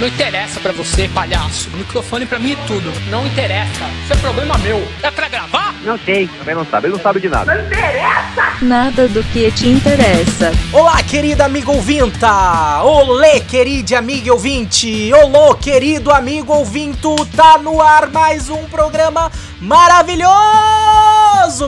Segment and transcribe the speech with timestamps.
[0.00, 1.68] Não interessa pra você, palhaço.
[1.74, 2.90] O microfone pra mim é tudo.
[3.10, 3.84] Não interessa.
[4.02, 4.82] Isso é problema meu.
[5.02, 5.74] É pra gravar?
[5.84, 6.26] Não sei.
[6.38, 6.86] Também não sabe.
[6.86, 7.54] Ele não sabe de nada.
[7.54, 8.56] Não interessa!
[8.62, 10.52] Nada do que te interessa.
[10.72, 12.82] Olá, querida amigo ouvinta!
[12.82, 15.12] Olê, querida amiga ouvinte!
[15.12, 17.14] Olô, querido amigo ouvinto!
[17.36, 19.30] Tá no ar mais um programa
[19.60, 20.30] maravilhoso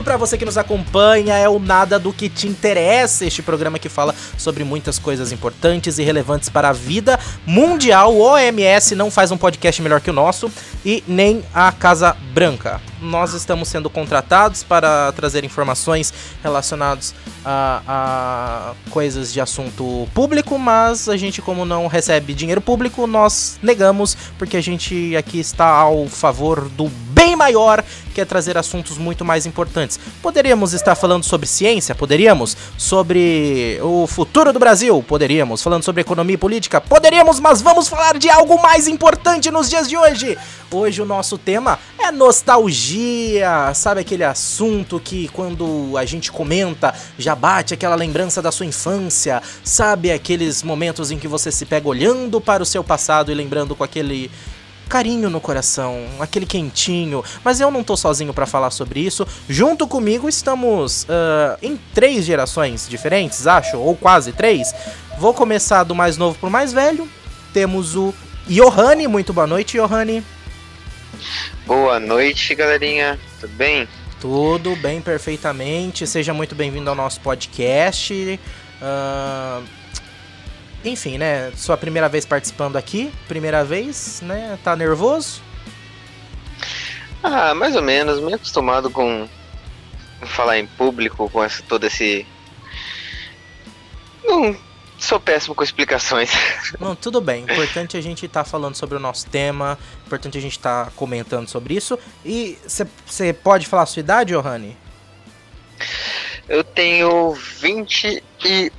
[0.03, 1.35] para você que nos acompanha.
[1.35, 5.97] É o Nada do que te interessa, este programa que fala sobre muitas coisas importantes
[5.97, 8.22] e relevantes para a vida mundial.
[8.23, 10.51] OMS não faz um podcast melhor que o nosso
[10.85, 12.81] e nem a Casa Branca.
[13.01, 17.13] Nós estamos sendo contratados para trazer informações relacionadas
[17.43, 23.59] a, a coisas de assunto público, mas a gente, como não recebe dinheiro público, nós
[23.61, 26.87] negamos, porque a gente aqui está ao favor do
[27.23, 27.81] bem maior,
[28.13, 29.97] que é trazer assuntos muito mais importantes.
[30.21, 31.95] Poderíamos estar falando sobre ciência?
[31.95, 32.57] Poderíamos.
[32.77, 35.01] Sobre o futuro do Brasil?
[35.07, 35.63] Poderíamos.
[35.63, 36.81] Falando sobre economia e política?
[36.81, 40.37] Poderíamos, mas vamos falar de algo mais importante nos dias de hoje.
[40.69, 43.73] Hoje o nosso tema é nostalgia.
[43.73, 49.41] Sabe aquele assunto que quando a gente comenta já bate aquela lembrança da sua infância?
[49.63, 53.75] Sabe aqueles momentos em que você se pega olhando para o seu passado e lembrando
[53.75, 54.29] com aquele
[54.89, 57.23] carinho no coração, aquele quentinho.
[57.43, 59.27] Mas eu não tô sozinho para falar sobre isso.
[59.47, 64.73] Junto comigo estamos uh, em três gerações diferentes, acho, ou quase três.
[65.17, 67.07] Vou começar do mais novo pro mais velho.
[67.53, 68.13] Temos o
[68.47, 69.07] Johanny.
[69.07, 70.23] Muito boa noite, Johanny.
[71.65, 73.19] Boa noite, galerinha.
[73.39, 73.87] Tudo bem?
[74.19, 76.07] Tudo bem, perfeitamente.
[76.07, 78.39] Seja muito bem-vindo ao nosso podcast.
[78.81, 79.63] Uh,
[80.83, 81.51] enfim, né?
[81.55, 84.57] Sua primeira vez participando aqui, primeira vez, né?
[84.63, 85.41] Tá nervoso?
[87.21, 89.27] Ah, mais ou menos, meio acostumado com
[90.25, 92.25] falar em público, com essa, todo esse.
[94.23, 94.55] Não
[95.03, 96.31] sou péssimo com explicações.
[96.79, 97.43] Não, tudo bem.
[97.43, 100.91] Importante a gente estar tá falando sobre o nosso tema, importante a gente estar tá
[100.95, 101.99] comentando sobre isso.
[102.25, 104.77] E você pode falar a sua idade, Johanny?
[106.47, 108.71] Eu tenho 20 e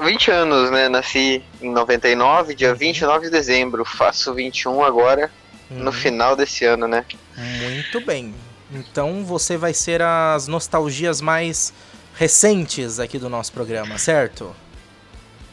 [0.00, 0.88] 20 anos, né?
[0.88, 3.22] Nasci em 99, dia 29 uhum.
[3.22, 3.84] de dezembro.
[3.84, 5.30] Faço 21 agora,
[5.70, 5.78] uhum.
[5.78, 7.04] no final desse ano, né?
[7.36, 8.34] Muito bem.
[8.72, 11.72] Então você vai ser as nostalgias mais
[12.14, 14.54] recentes aqui do nosso programa, certo?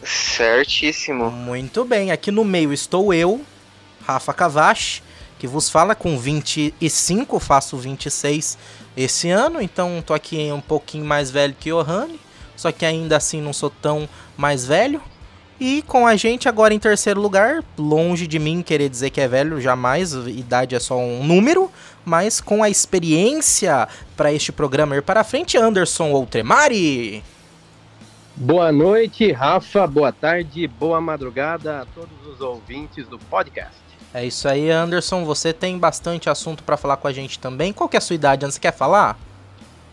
[0.03, 1.31] Certíssimo.
[1.31, 2.11] Muito bem.
[2.11, 3.41] Aqui no meio estou eu,
[4.05, 5.01] Rafa Cavache,
[5.39, 8.57] que vos fala com 25, faço 26
[8.95, 12.19] esse ano, então tô aqui um pouquinho mais velho que o Johanny
[12.57, 15.01] só que ainda assim não sou tão mais velho.
[15.59, 19.27] E com a gente agora em terceiro lugar, longe de mim querer dizer que é
[19.27, 21.71] velho, jamais, idade é só um número,
[22.05, 27.23] mas com a experiência para este programa ir para frente, Anderson Outremari.
[28.35, 33.75] Boa noite, Rafa, boa tarde, boa madrugada a todos os ouvintes do podcast.
[34.13, 37.73] É isso aí, Anderson, você tem bastante assunto para falar com a gente também.
[37.73, 39.17] Qual que é a sua idade, Você quer falar?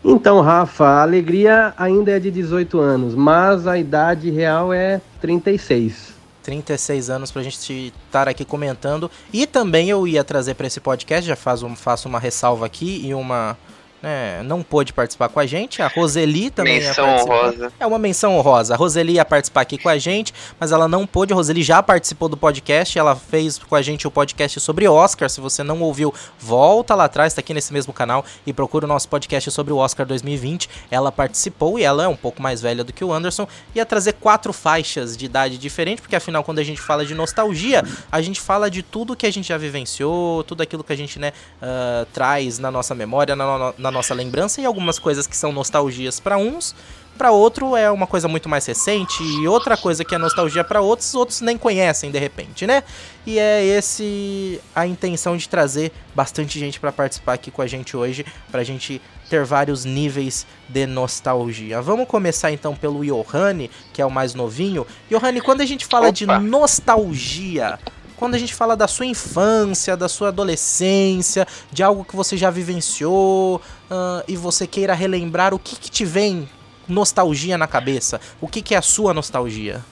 [0.07, 6.13] Então, Rafa, a alegria ainda é de 18 anos, mas a idade real é 36.
[6.43, 9.09] 36 anos pra gente estar aqui comentando.
[9.33, 13.01] E também eu ia trazer para esse podcast, já faz um, faço uma ressalva aqui
[13.03, 13.57] e uma
[14.01, 15.81] né, não pôde participar com a gente.
[15.81, 17.73] A Roseli também menção honrosa.
[17.79, 18.73] É uma menção honrosa.
[18.73, 21.33] A Roseli ia participar aqui com a gente, mas ela não pôde.
[21.33, 25.29] A Roseli já participou do podcast, ela fez com a gente o podcast sobre Oscar.
[25.29, 28.87] Se você não ouviu, volta lá atrás, tá aqui nesse mesmo canal e procura o
[28.87, 30.69] nosso podcast sobre o Oscar 2020.
[30.91, 33.47] Ela participou e ela é um pouco mais velha do que o Anderson.
[33.73, 37.83] Ia trazer quatro faixas de idade diferente, porque afinal, quando a gente fala de nostalgia,
[38.11, 41.17] a gente fala de tudo que a gente já vivenciou, tudo aquilo que a gente
[41.17, 45.51] né, uh, traz na nossa memória, na, na nossa lembrança e algumas coisas que são
[45.51, 46.75] nostalgias para uns,
[47.17, 50.81] para outro é uma coisa muito mais recente e outra coisa que é nostalgia para
[50.81, 52.83] outros, outros nem conhecem de repente, né?
[53.25, 57.95] E é esse a intenção de trazer bastante gente para participar aqui com a gente
[57.95, 61.81] hoje, pra gente ter vários níveis de nostalgia.
[61.81, 64.85] Vamos começar então pelo Johanny, que é o mais novinho.
[65.09, 66.13] Johanny, quando a gente fala Opa.
[66.13, 67.79] de nostalgia,
[68.15, 72.49] quando a gente fala da sua infância, da sua adolescência, de algo que você já
[72.49, 76.49] vivenciou uh, e você queira relembrar, o que, que te vem
[76.87, 78.19] nostalgia na cabeça?
[78.39, 79.83] O que, que é a sua nostalgia?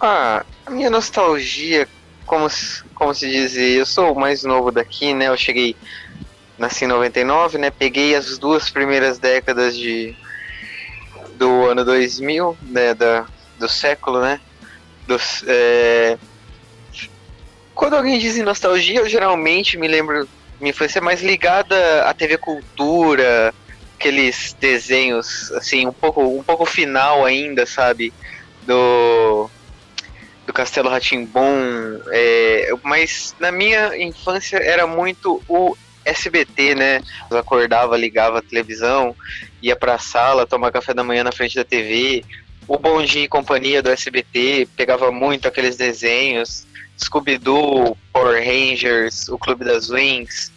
[0.00, 1.88] Ah, a minha nostalgia,
[2.26, 2.46] como,
[2.94, 5.28] como se diz, eu sou o mais novo daqui, né?
[5.28, 5.74] Eu cheguei,
[6.56, 7.70] nasci em 99, né?
[7.70, 10.14] Peguei as duas primeiras décadas de
[11.36, 12.94] do ano 2000, né?
[12.94, 13.26] Da,
[13.58, 14.40] do século, né?
[15.06, 16.18] Dos, é,
[17.78, 20.28] quando alguém diz nostalgia, eu geralmente me lembro.
[20.60, 23.54] Minha infância é mais ligada à TV Cultura,
[23.94, 28.12] aqueles desenhos, assim, um pouco, um pouco final ainda, sabe?
[28.66, 29.48] Do.
[30.44, 37.02] Do Castelo Ratimbom, é, mas na minha infância era muito o SBT, né?
[37.30, 39.14] Eu acordava, ligava a televisão,
[39.62, 42.24] ia pra sala, tomar café da manhã na frente da TV.
[42.66, 46.66] O Bom Dia e Companhia do SBT pegava muito aqueles desenhos.
[46.98, 50.52] Scooby-Doo, Power Rangers, o Clube das Wings,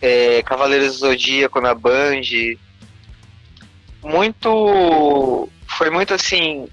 [0.00, 2.22] é, Cavaleiros do Zodíaco na Band.
[4.02, 5.48] Muito.
[5.66, 6.68] Foi muito assim.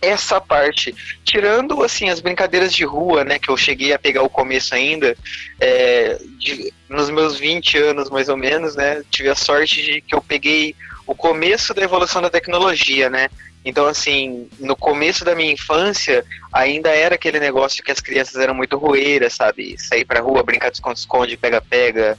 [0.00, 0.94] Essa parte,
[1.24, 5.16] tirando assim as brincadeiras de rua, né, que eu cheguei a pegar o começo ainda,
[5.58, 10.14] é, de, nos meus 20 anos mais ou menos, né, tive a sorte de que
[10.14, 13.28] eu peguei o começo da evolução da tecnologia, né,
[13.68, 18.54] então, assim, no começo da minha infância, ainda era aquele negócio que as crianças eram
[18.54, 19.76] muito roeiras, sabe?
[19.76, 22.16] Sair pra rua, brincar de esconde-esconde, pega-pega,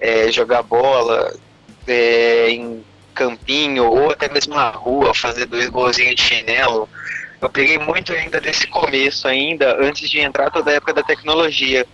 [0.00, 1.32] é, jogar bola
[1.86, 2.84] é, em
[3.14, 6.88] campinho, ou até mesmo na rua, fazer dois golzinhos de chinelo.
[7.40, 11.86] Eu peguei muito ainda desse começo ainda, antes de entrar toda a época da tecnologia.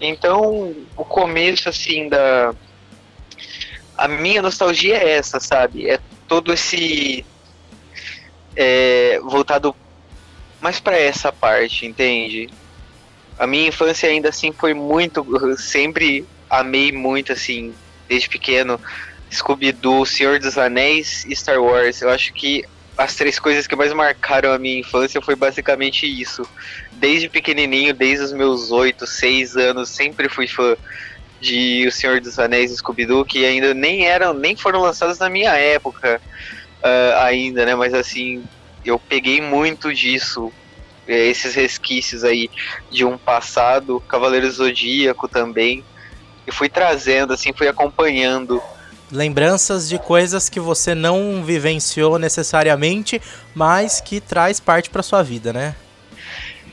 [0.00, 2.54] Então, o começo, assim, da...
[3.94, 5.90] A minha nostalgia é essa, sabe?
[5.90, 7.26] É todo esse
[8.58, 9.74] é, voltado
[10.60, 12.50] mais para essa parte, entende?
[13.38, 15.24] A minha infância ainda assim foi muito,
[15.56, 17.72] sempre amei muito assim,
[18.08, 18.80] desde pequeno,
[19.32, 22.02] Scooby-Doo, Senhor dos Anéis e Star Wars.
[22.02, 22.64] Eu acho que
[22.96, 26.42] as três coisas que mais marcaram a minha infância foi basicamente isso.
[26.90, 30.76] Desde pequenininho, desde os meus oito, seis anos, sempre fui fã
[31.40, 35.30] de O Senhor dos Anéis e Scooby-Doo, que ainda nem eram, nem foram lançados na
[35.30, 36.20] minha época
[36.82, 37.74] uh, ainda, né?
[37.74, 38.44] Mas assim,
[38.84, 40.52] eu peguei muito disso,
[41.06, 42.50] é, esses resquícios aí
[42.90, 45.84] de um passado, Cavaleiro Zodíaco também,
[46.46, 48.62] e fui trazendo, assim, fui acompanhando.
[49.10, 53.20] Lembranças de coisas que você não vivenciou necessariamente,
[53.54, 55.74] mas que traz parte para sua vida, né?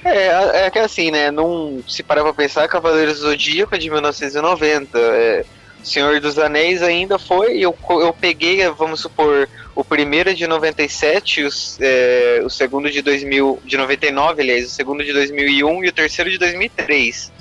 [0.03, 1.31] É, é que assim, né?
[1.31, 4.99] Não se parar pra pensar, Cavaleiros Zodíaco é de 1990.
[4.99, 5.45] É,
[5.85, 11.43] Senhor dos Anéis ainda foi, eu, eu peguei, vamos supor, o primeiro é de 97,
[11.43, 15.93] os, é, o segundo de 2000, de 99, aliás, o segundo de 2001 e o
[15.93, 17.31] terceiro de 2003.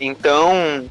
[0.00, 0.90] Então,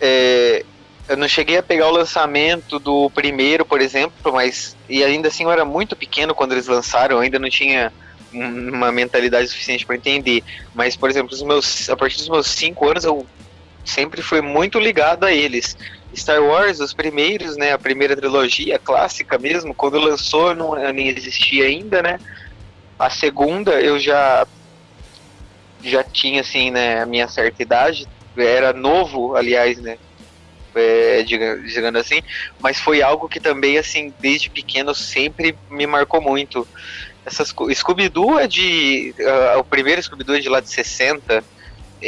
[0.00, 0.64] é,
[1.08, 5.44] eu não cheguei a pegar o lançamento do primeiro, por exemplo, mas e ainda assim
[5.44, 7.92] eu era muito pequeno quando eles lançaram, eu ainda não tinha
[8.32, 10.42] uma mentalidade suficiente para entender.
[10.74, 13.24] Mas, por exemplo, os meus, a partir dos meus 5 anos eu
[13.86, 15.76] sempre fui muito ligado a eles.
[16.14, 21.66] Star Wars, os primeiros, né, a primeira trilogia clássica mesmo, quando lançou não nem existia
[21.66, 22.18] ainda, né?
[22.98, 24.46] A segunda eu já
[25.82, 29.98] já tinha assim, né, a minha certa idade, era novo, aliás, né?
[30.74, 32.22] É, digamos assim,
[32.60, 36.68] mas foi algo que também assim, desde pequeno sempre me marcou muito.
[37.24, 41.42] Essas Scooby-Doo é de uh, o primeiro Scooby-Doo é de lá de 60, é,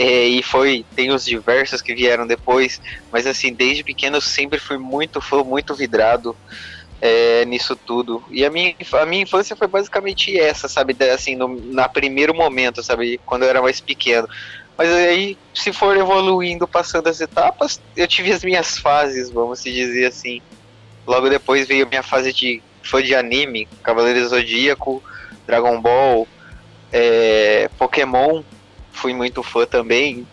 [0.00, 2.80] e foi, tem os diversos que vieram depois,
[3.10, 6.36] mas assim, desde pequeno eu sempre fui muito fã, muito vidrado
[7.00, 8.22] é, nisso tudo.
[8.30, 10.96] E a minha, a minha infância foi basicamente essa, sabe?
[11.12, 13.20] Assim, no na primeiro momento, sabe?
[13.24, 14.28] Quando eu era mais pequeno.
[14.76, 19.72] Mas aí, se for evoluindo, passando as etapas, eu tive as minhas fases, vamos se
[19.72, 20.40] dizer assim.
[21.06, 25.02] Logo depois veio a minha fase de fã de anime, Cavaleiro Zodíaco,
[25.46, 26.28] Dragon Ball,
[26.92, 28.42] é, Pokémon,
[28.98, 30.26] fui muito fã também.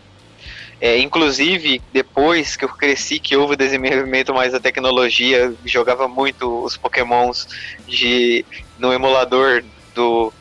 [0.82, 6.63] É, inclusive, depois que eu cresci, que houve o desenvolvimento mais da tecnologia, jogava muito
[6.63, 7.48] os pokémons
[7.88, 8.46] de,
[8.78, 9.63] no emulador
[9.94, 10.34] do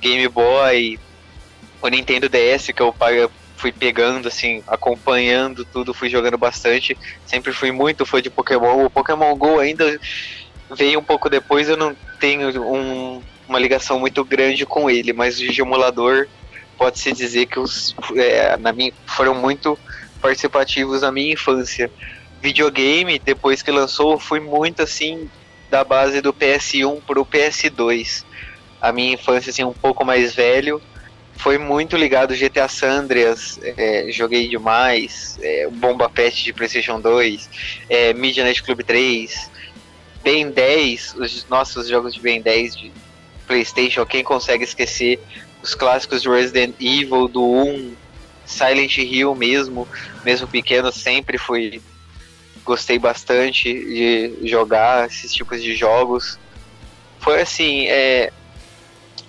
[0.00, 0.98] Game Boy,
[1.82, 2.94] o Nintendo DS, que eu
[3.56, 6.96] fui pegando, assim, acompanhando tudo, fui jogando bastante.
[7.26, 8.86] Sempre fui muito fã de Pokémon.
[8.86, 10.00] O Pokémon GO ainda
[10.74, 15.36] veio um pouco depois, eu não tenho um, uma ligação muito grande com ele, mas
[15.36, 16.26] de emulador
[16.76, 19.78] pode-se dizer que os, é, na minha, foram muito
[20.20, 21.90] participativos na minha infância.
[22.40, 25.30] Videogame, depois que lançou, fui muito assim
[25.70, 28.24] da base do PS1 pro PS2.
[28.80, 30.82] A minha infância, assim, um pouco mais velho,
[31.36, 37.50] foi muito ligado GTA San Andreas, é, joguei demais, é, Bomba Pet de PlayStation 2,
[37.88, 39.50] é, Midnight Club 3,
[40.22, 42.92] Ben 10, os nossos jogos de Ben 10 de
[43.46, 45.18] PlayStation, quem consegue esquecer
[45.62, 47.94] os clássicos de Resident Evil, do 1,
[48.44, 49.86] Silent Hill mesmo,
[50.24, 51.80] mesmo pequeno, sempre fui.
[52.64, 56.38] Gostei bastante de jogar esses tipos de jogos.
[57.18, 58.32] Foi assim, é,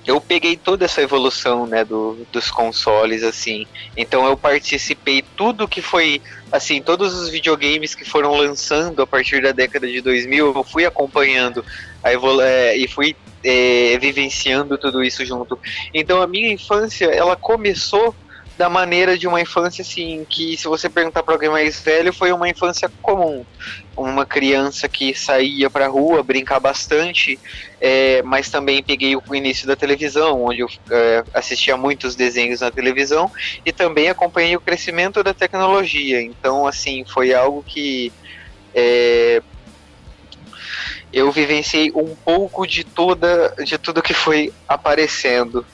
[0.05, 3.65] eu peguei toda essa evolução né, do, dos consoles, assim.
[3.95, 6.21] Então eu participei tudo que foi,
[6.51, 10.85] assim, todos os videogames que foram lançando a partir da década de 2000, eu fui
[10.85, 11.63] acompanhando
[12.03, 15.59] a evolu é, e fui é, vivenciando tudo isso junto.
[15.93, 18.15] Então a minha infância, ela começou
[18.57, 22.31] da maneira de uma infância assim, que se você perguntar para alguém mais velho, foi
[22.31, 23.43] uma infância comum.
[23.95, 27.39] Uma criança que saía pra rua, brincar bastante,
[27.81, 32.69] é, mas também peguei o início da televisão, onde eu é, assistia muitos desenhos na
[32.69, 33.31] televisão,
[33.65, 36.21] e também acompanhei o crescimento da tecnologia.
[36.21, 38.11] Então, assim, foi algo que
[38.73, 39.41] é,
[41.13, 45.65] eu vivenciei um pouco de toda de tudo que foi aparecendo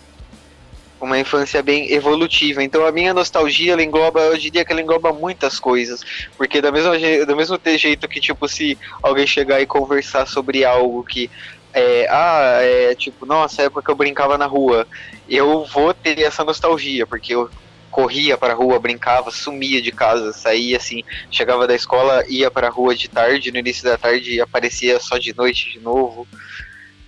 [0.99, 2.61] uma infância bem evolutiva.
[2.61, 6.03] Então a minha nostalgia, ela engloba, eu diria que ela engloba muitas coisas,
[6.37, 6.91] porque da mesma
[7.25, 11.31] do mesmo jeito que tipo se alguém chegar e conversar sobre algo que
[11.73, 14.87] é, ah, é tipo, nossa, época que eu brincava na rua,
[15.27, 17.49] eu vou ter essa nostalgia, porque eu
[17.89, 22.67] corria para a rua, brincava, sumia de casa, saía assim, chegava da escola, ia para
[22.67, 26.27] a rua de tarde, no início da tarde aparecia só de noite de novo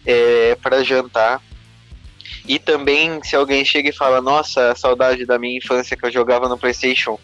[0.06, 1.42] é, para jantar.
[2.48, 6.50] E também, se alguém chega e fala, nossa, saudade da minha infância que eu jogava
[6.50, 7.20] no PlayStation,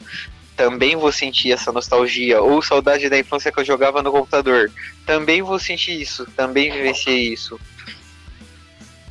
[0.55, 2.41] também vou sentir essa nostalgia.
[2.41, 4.71] Ou saudade da infância que eu jogava no computador,
[5.05, 7.59] também vou sentir isso, também vivenciei isso.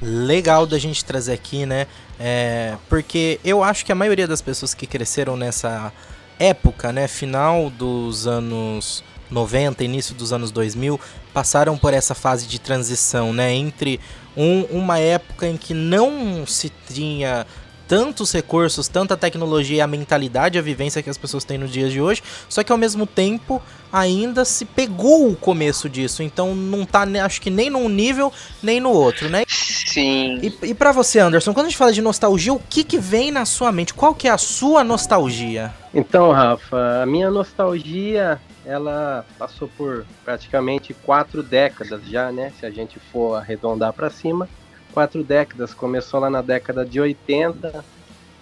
[0.00, 1.86] Legal da gente trazer aqui, né?
[2.18, 5.92] É, porque eu acho que a maioria das pessoas que cresceram nessa
[6.38, 10.98] época, né, final dos anos 90, início dos anos 2000,
[11.32, 14.00] passaram por essa fase de transição, né, entre
[14.36, 17.46] um, uma época em que não se tinha
[17.88, 22.00] tantos recursos, tanta tecnologia, a mentalidade, a vivência que as pessoas têm nos dias de
[22.00, 23.62] hoje, só que ao mesmo tempo
[23.92, 28.80] ainda se pegou o começo disso, então não tá, acho que nem num nível nem
[28.80, 29.44] no outro, né?
[29.48, 30.38] Sim.
[30.42, 33.30] E, e para você, Anderson, quando a gente fala de nostalgia, o que que vem
[33.30, 33.94] na sua mente?
[33.94, 35.72] Qual que é a sua nostalgia?
[35.94, 42.52] Então, Rafa, a minha nostalgia, ela passou por praticamente quatro décadas já, né?
[42.60, 44.48] Se a gente for arredondar para cima
[44.96, 45.74] quatro décadas.
[45.74, 47.84] Começou lá na década de 80,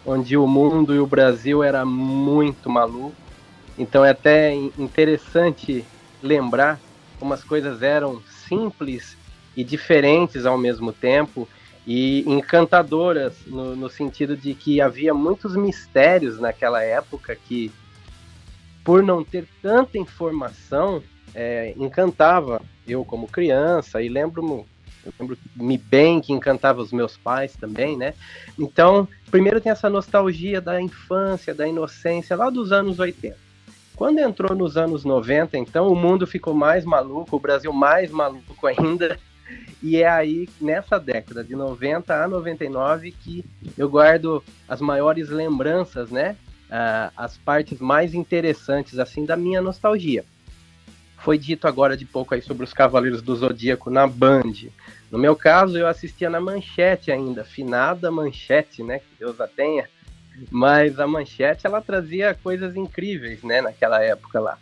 [0.07, 3.17] onde o mundo e o Brasil era muito maluco.
[3.77, 5.85] Então é até interessante
[6.23, 6.79] lembrar
[7.19, 9.17] como as coisas eram simples
[9.57, 11.49] e diferentes ao mesmo tempo
[11.85, 17.73] e encantadoras no, no sentido de que havia muitos mistérios naquela época que,
[18.85, 21.03] por não ter tanta informação,
[21.35, 24.41] é, encantava eu como criança e lembro
[25.05, 28.15] eu lembro-me bem que encantava os meus pais também, né?
[28.59, 33.37] Então, primeiro tem essa nostalgia da infância, da inocência, lá dos anos 80.
[33.97, 38.67] Quando entrou nos anos 90, então, o mundo ficou mais maluco, o Brasil mais maluco
[38.67, 39.19] ainda.
[39.83, 43.45] E é aí, nessa década, de 90 a 99, que
[43.77, 46.37] eu guardo as maiores lembranças, né?
[46.65, 50.25] Uh, as partes mais interessantes, assim, da minha nostalgia.
[51.25, 54.53] Foi dito agora de pouco aí sobre os Cavaleiros do Zodíaco na Band.
[55.11, 58.99] No meu caso, eu assistia na Manchete ainda, finada Manchete, né?
[58.99, 59.89] Que Deus a tenha.
[60.51, 63.63] Mas a Manchete, ela trazia coisas incríveis, né?
[63.63, 64.59] Naquela época lá.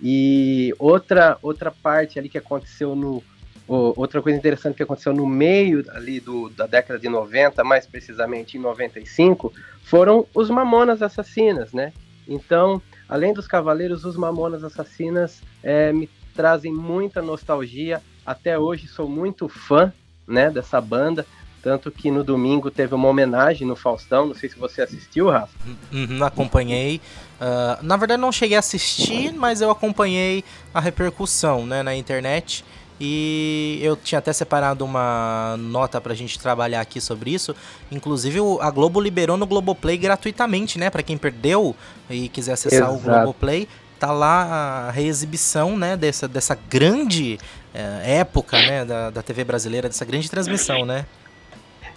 [0.00, 3.22] E outra, outra parte ali que aconteceu no...
[3.68, 8.56] Outra coisa interessante que aconteceu no meio ali do, da década de 90, mais precisamente
[8.56, 9.52] em 95,
[9.84, 11.92] foram os Mamonas Assassinas, né?
[12.26, 12.80] Então,
[13.12, 18.00] Além dos Cavaleiros, os Mamonas Assassinas é, me trazem muita nostalgia.
[18.24, 19.92] Até hoje sou muito fã
[20.26, 21.26] né, dessa banda.
[21.62, 24.28] Tanto que no domingo teve uma homenagem no Faustão.
[24.28, 25.52] Não sei se você assistiu, Rafa.
[25.92, 27.02] Uhum, acompanhei.
[27.38, 30.42] Uh, na verdade, não cheguei a assistir, mas eu acompanhei
[30.72, 32.64] a repercussão né, na internet.
[33.04, 37.52] E eu tinha até separado uma nota pra gente trabalhar aqui sobre isso.
[37.90, 40.88] Inclusive, a Globo liberou no Globoplay gratuitamente, né?
[40.88, 41.74] Pra quem perdeu
[42.08, 42.94] e quiser acessar Exato.
[42.94, 43.66] o Globoplay,
[43.98, 45.96] tá lá a reexibição, né?
[45.96, 47.40] Dessa, dessa grande
[47.74, 48.84] é, época, né?
[48.84, 51.04] Da, da TV brasileira, dessa grande transmissão, né?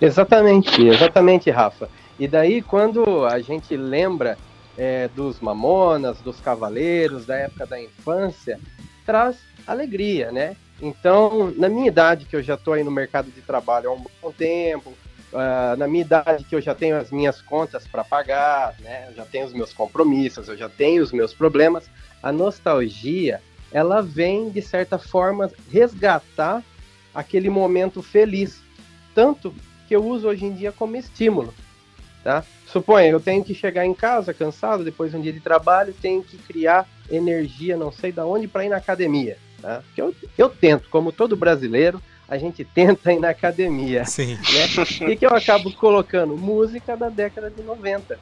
[0.02, 1.88] Exatamente, exatamente, Rafa.
[2.18, 4.40] E daí, quando a gente lembra
[4.76, 8.60] é, dos Mamonas, dos Cavaleiros, da época da infância,
[9.06, 9.36] traz
[9.68, 10.56] alegria, né?
[10.82, 14.06] Então, na minha idade, que eu já estou aí no mercado de trabalho há um
[14.22, 14.94] bom tempo,
[15.32, 19.08] uh, na minha idade que eu já tenho as minhas contas para pagar, né?
[19.10, 21.90] Eu já tenho os meus compromissos, eu já tenho os meus problemas,
[22.22, 23.42] a nostalgia,
[23.72, 26.64] ela vem, de certa forma, resgatar
[27.14, 28.62] aquele momento feliz.
[29.14, 29.54] Tanto
[29.88, 31.54] que eu uso hoje em dia como estímulo.
[32.24, 32.44] Tá?
[32.68, 36.24] Suponha, eu tenho que chegar em casa cansado depois de um dia de trabalho, tenho
[36.24, 39.38] que criar energia, não sei da onde, para ir na academia.
[39.66, 39.84] Tá?
[39.98, 44.06] Eu, eu tento, como todo brasileiro, a gente tenta ir na academia.
[44.06, 44.36] Sim.
[44.36, 45.10] Né?
[45.12, 48.20] E que eu acabo colocando música da década de 90.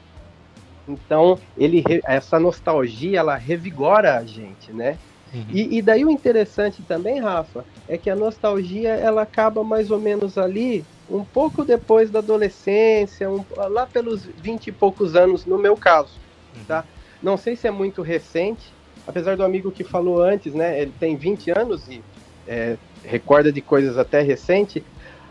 [0.88, 4.98] Então, ele, essa nostalgia, ela revigora a gente, né?
[5.34, 5.44] Uhum.
[5.50, 10.00] E, e daí o interessante também, Rafa, é que a nostalgia ela acaba mais ou
[10.00, 15.58] menos ali, um pouco depois da adolescência, um- lá pelos 20 e poucos anos, no
[15.58, 16.20] meu caso,
[16.66, 16.86] tá?
[17.20, 18.73] Não sei se é muito recente,
[19.06, 20.80] apesar do amigo que falou antes, né?
[20.80, 22.02] Ele tem 20 anos e
[22.46, 24.82] é, recorda de coisas até recentes.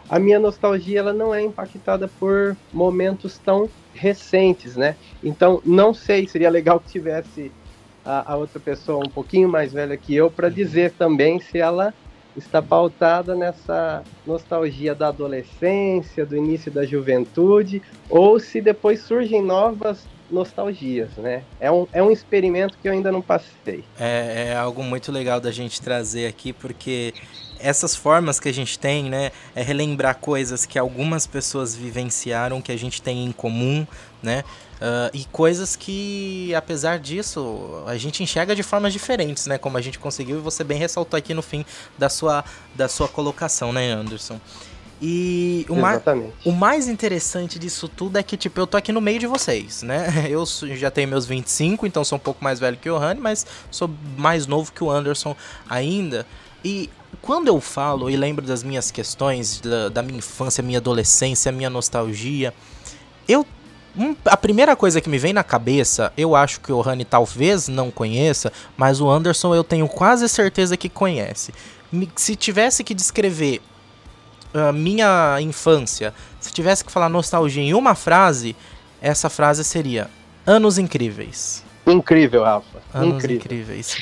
[0.10, 4.96] A minha nostalgia ela não é impactada por momentos tão recentes, né?
[5.24, 7.52] Então não sei, seria legal que tivesse
[8.06, 11.94] a, a outra pessoa um pouquinho mais velha que eu para dizer também se ela
[12.36, 20.08] está pautada nessa nostalgia da adolescência, do início da juventude, ou se depois surgem novas
[20.34, 21.44] nostalgias, né?
[21.60, 23.84] É um, é um experimento que eu ainda não passei.
[24.00, 27.14] É, é algo muito legal da gente trazer aqui, porque
[27.60, 32.72] essas formas que a gente tem, né, é relembrar coisas que algumas pessoas vivenciaram, que
[32.72, 33.88] a gente tem em comum,
[34.22, 34.44] né,
[34.82, 39.82] ah, e coisas que, apesar disso, a gente enxerga de formas diferentes, né, como a
[39.82, 41.66] gente conseguiu e você bem ressaltou aqui no fim
[41.98, 42.44] da sua,
[42.76, 44.42] da sua colocação, né, Anderson.
[45.06, 46.34] E o mais, Exatamente.
[46.46, 49.84] o mais interessante disso tudo é que, tipo, eu tô aqui no meio de vocês,
[49.84, 50.08] né?
[50.32, 50.46] Eu
[50.78, 53.90] já tenho meus 25, então sou um pouco mais velho que o Rani, mas sou
[54.16, 55.36] mais novo que o Anderson
[55.70, 56.26] ainda.
[56.64, 56.90] E
[57.22, 61.70] quando eu falo e lembro das minhas questões, da, da minha infância, minha adolescência, minha
[61.70, 62.54] nostalgia,
[63.28, 63.46] eu.
[63.98, 67.68] um- a primeira coisa que me vem na cabeça, eu acho que o Rani talvez
[67.68, 71.54] não conheça, mas o Anderson eu tenho quase certeza que conhece.
[71.92, 73.62] Me- Se tivesse que descrever
[74.54, 78.56] a minha infância, se tivesse que falar nostalgia em uma frase,
[79.02, 80.10] essa frase seria
[80.46, 81.64] Anos Incríveis.
[81.86, 82.82] Incrível, Rafa.
[82.94, 83.38] Anos Incrível.
[83.38, 84.02] Incríveis.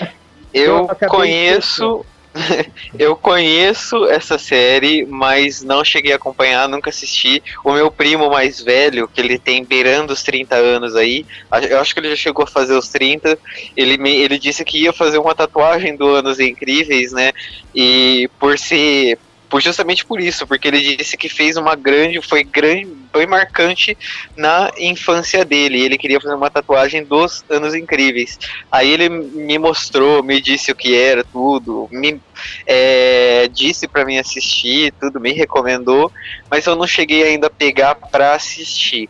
[0.53, 2.05] Eu Eu conheço.
[2.98, 7.43] eu conheço essa série, mas não cheguei a acompanhar, nunca assisti.
[7.63, 11.25] O meu primo mais velho, que ele tem beirando os 30 anos aí,
[11.70, 13.38] eu acho que ele já chegou a fazer os 30.
[13.75, 17.34] Ele, me, ele disse que ia fazer uma tatuagem do Anos Incríveis, né?
[17.75, 19.17] E por ser.
[19.51, 23.98] Por, justamente por isso, porque ele disse que fez uma grande, foi grande, foi marcante
[24.38, 25.81] na infância dele.
[25.81, 28.40] Ele queria fazer uma tatuagem dos Anos Incríveis.
[28.72, 32.22] Aí ele me mostrou, me disse o que era, tudo, me
[32.66, 36.09] é, disse pra mim assistir, tudo, me recomendou,
[36.50, 39.09] mas eu não cheguei ainda a pegar pra assistir.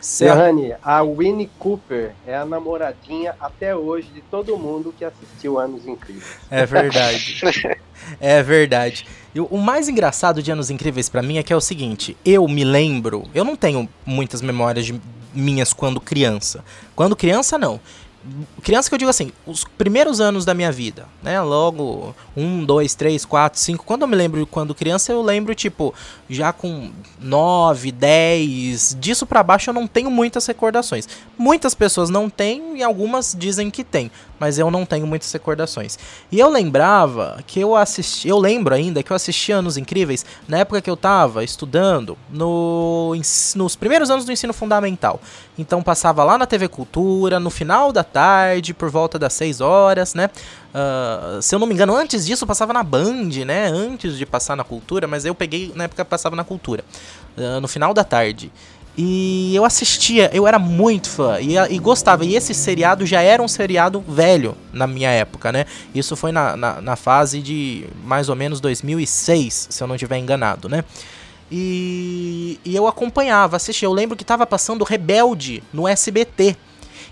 [0.00, 0.36] Certo.
[0.36, 5.86] Rani, a Winnie Cooper é a namoradinha até hoje de todo mundo que assistiu Anos
[5.86, 6.38] Incríveis.
[6.50, 7.40] É verdade.
[8.20, 9.06] é verdade.
[9.38, 12.46] E o- mais engraçado de Anos Incríveis pra mim é que é o seguinte, eu
[12.48, 15.00] me lembro, eu não tenho muitas memórias de-
[15.32, 16.64] minhas quando criança.
[16.96, 17.78] Quando criança não.
[18.64, 21.40] Criança que eu digo assim, os primeiros anos da minha vida, né?
[21.40, 23.84] Logo, um, dois, três, quatro, cinco.
[23.84, 25.94] Quando eu me lembro quando criança, eu lembro, tipo,
[26.28, 28.96] já com nove, dez.
[29.00, 31.08] Disso pra baixo eu não tenho muitas recordações.
[31.38, 35.98] Muitas pessoas não têm e algumas dizem que tem, mas eu não tenho muitas recordações.
[36.30, 40.58] E eu lembrava que eu assisti, eu lembro ainda que eu assisti Anos Incríveis na
[40.58, 43.14] época que eu tava estudando no,
[43.56, 45.20] nos primeiros anos do ensino fundamental.
[45.58, 50.14] Então passava lá na TV Cultura, no final da tarde, por volta das 6 horas,
[50.14, 50.30] né?
[50.72, 53.66] Ah, se eu não me engano, antes disso passava na Band, né?
[53.66, 56.84] Antes de passar na Cultura, mas eu peguei na época que passava na Cultura,
[57.36, 58.52] ah, no final da tarde.
[59.00, 62.24] E eu assistia, eu era muito fã e, e gostava.
[62.24, 65.66] E esse seriado já era um seriado velho na minha época, né?
[65.94, 70.18] Isso foi na, na, na fase de mais ou menos 2006, se eu não estiver
[70.18, 70.82] enganado, né?
[71.48, 73.86] E, e eu acompanhava, assistia.
[73.86, 76.56] Eu lembro que tava passando Rebelde no SBT.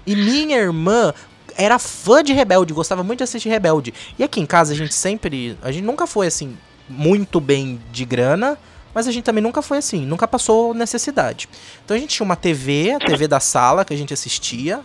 [0.04, 1.14] E minha irmã
[1.56, 3.94] era fã de Rebelde, gostava muito de assistir Rebelde.
[4.18, 5.56] E aqui em casa a gente sempre.
[5.62, 6.56] A gente nunca foi assim,
[6.88, 8.58] muito bem de grana.
[8.96, 11.50] Mas a gente também nunca foi assim, nunca passou necessidade.
[11.84, 14.80] Então a gente tinha uma TV, a TV da sala que a gente assistia,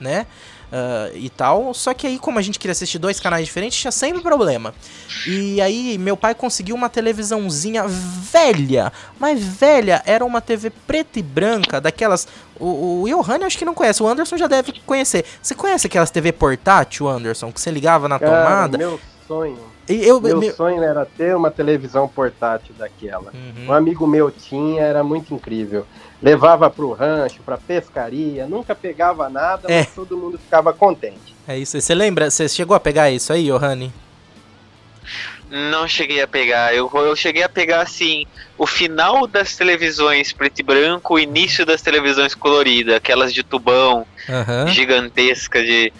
[0.00, 0.26] né?
[0.72, 1.72] ah, e tal.
[1.72, 4.74] Só que aí, como a gente queria assistir dois canais diferentes, tinha sempre problema.
[5.28, 11.22] E aí, meu pai conseguiu uma televisãozinha velha, mas velha, era uma TV preta e
[11.22, 12.26] branca, daquelas.
[12.58, 15.24] O, o Johanny acho que não conhece, o Anderson já deve conhecer.
[15.40, 18.76] Você conhece aquelas TV portátil, Anderson, que você ligava na Cara, tomada?
[18.76, 18.98] meu
[19.28, 19.71] sonho.
[19.88, 23.32] Eu, Meu meu- sonho era ter uma televisão portátil daquela.
[23.34, 23.66] Uhum.
[23.68, 25.86] Um amigo meu tinha, era muito incrível.
[26.22, 29.80] Levava pro rancho, pra pescaria, nunca pegava nada, É.
[29.80, 31.34] mas todo mundo ficava contente.
[31.48, 31.82] É isso aí.
[31.82, 32.30] Você lembra?
[32.30, 33.92] Você chegou a pegar isso aí, Johanny?
[35.50, 36.74] Não cheguei a pegar.
[36.74, 38.24] Eu, eu cheguei a pegar assim
[38.56, 44.06] o final das televisões preto e branco, o início das televisões coloridas, aquelas de tubão
[44.28, 44.68] Aham.
[44.68, 45.92] gigantesca de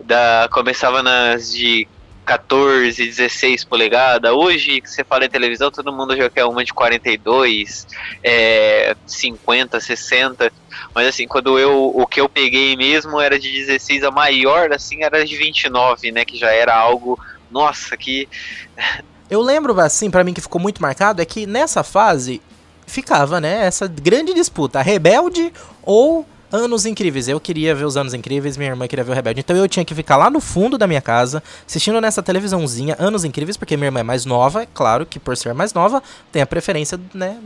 [0.00, 1.86] da começava nas de
[2.28, 4.30] 14, 16 polegadas.
[4.30, 7.86] Hoje, que você fala em televisão, todo mundo já quer uma de 42,
[8.22, 10.52] é, 50, 60.
[10.94, 15.02] Mas assim, quando eu o que eu peguei mesmo era de 16, a maior assim
[15.02, 17.18] era de 29, né, que já era algo,
[17.50, 18.28] nossa, que
[19.30, 22.42] Eu lembro assim, para mim que ficou muito marcado é que nessa fase
[22.86, 27.28] ficava, né, essa grande disputa, Rebelde ou Anos Incríveis.
[27.28, 29.40] Eu queria ver os Anos Incríveis, minha irmã queria ver o Rebelde.
[29.40, 33.24] Então eu tinha que ficar lá no fundo da minha casa, assistindo nessa televisãozinha Anos
[33.24, 36.40] Incríveis, porque minha irmã é mais nova, é claro que por ser mais nova, tem
[36.40, 37.38] a preferência, né,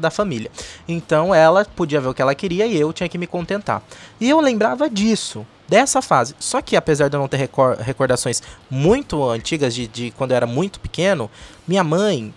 [0.00, 0.50] da família.
[0.88, 3.82] Então ela podia ver o que ela queria e eu tinha que me contentar.
[4.20, 6.34] E eu lembrava disso dessa fase.
[6.38, 7.48] Só que apesar de eu não ter
[7.80, 11.30] recordações muito antigas de, de quando eu era muito pequeno,
[11.66, 12.32] minha mãe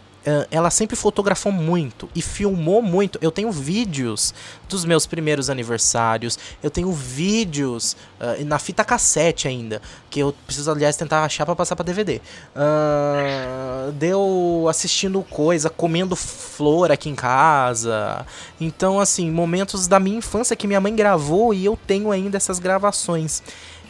[0.52, 3.18] ela sempre fotografou muito e filmou muito.
[3.22, 4.34] Eu tenho vídeos
[4.70, 10.72] dos meus primeiros aniversários, eu tenho vídeos uh, na fita cassete ainda, que eu preciso,
[10.72, 12.22] aliás, tentar achar para passar para DVD.
[12.56, 18.26] Uh, deu assistindo coisa, comendo flor aqui em casa.
[18.60, 22.60] Então, assim, momentos da minha infância que minha mãe gravou e eu tenho ainda essas
[22.60, 23.42] gravações.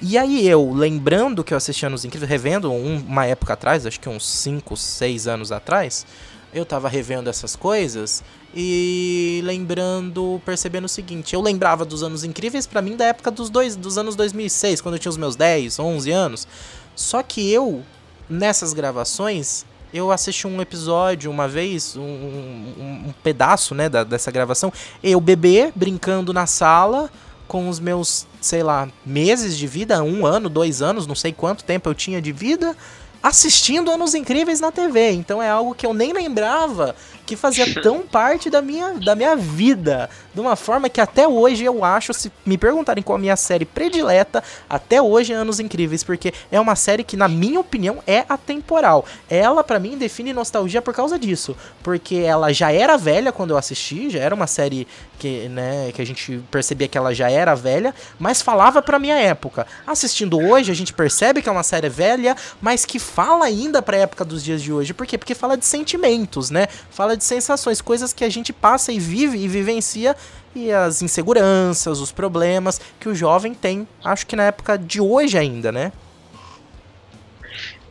[0.03, 3.99] E aí eu, lembrando que eu assistia nos Incríveis, revendo um, uma época atrás, acho
[3.99, 6.07] que uns 5, 6 anos atrás,
[6.51, 12.65] eu tava revendo essas coisas e lembrando, percebendo o seguinte, eu lembrava dos anos incríveis
[12.65, 15.77] para mim da época dos dois, dos anos 2006, quando eu tinha os meus 10,
[15.77, 16.47] 11 anos.
[16.95, 17.83] Só que eu
[18.27, 24.31] nessas gravações eu assisti um episódio uma vez, um, um, um pedaço, né, da, dessa
[24.31, 24.71] gravação,
[25.03, 27.11] eu bebê brincando na sala
[27.51, 31.65] com os meus, sei lá, meses de vida, um ano, dois anos, não sei quanto
[31.65, 32.77] tempo eu tinha de vida,
[33.21, 35.11] assistindo Anos Incríveis na TV.
[35.11, 36.95] Então é algo que eu nem lembrava
[37.31, 40.09] que fazia tão parte da minha, da minha vida.
[40.33, 43.63] De uma forma que até hoje eu acho, se me perguntarem qual a minha série
[43.63, 48.25] predileta, até hoje é Anos Incríveis, porque é uma série que, na minha opinião, é
[48.27, 49.05] atemporal.
[49.29, 51.55] Ela, para mim, define nostalgia por causa disso.
[51.81, 54.87] Porque ela já era velha quando eu assisti, já era uma série
[55.21, 59.19] que, né, que a gente percebia que ela já era velha, mas falava pra minha
[59.19, 59.67] época.
[59.85, 63.97] Assistindo hoje, a gente percebe que é uma série velha, mas que fala ainda pra
[63.97, 64.93] época dos dias de hoje.
[64.95, 65.19] Por quê?
[65.19, 66.67] Porque fala de sentimentos, né?
[66.89, 70.15] Fala de sensações, coisas que a gente passa e vive e vivencia
[70.55, 75.37] e as inseguranças, os problemas que o jovem tem, acho que na época de hoje
[75.37, 75.91] ainda, né?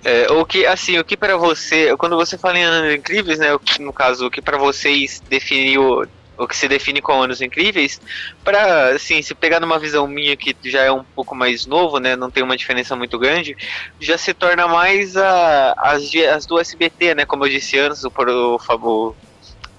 [0.03, 3.49] É, o que, assim, o que para você, quando você fala em anos incríveis, né,
[3.79, 6.07] no caso, o que para vocês definiu
[6.41, 8.01] o que se define como anos incríveis,
[8.43, 12.17] para assim, se pegar numa visão minha que já é um pouco mais novo, né,
[12.17, 13.55] não tem uma diferença muito grande,
[14.01, 18.13] já se torna mais a, as, as do SBT, né, como eu disse antes, o,
[18.17, 19.15] o,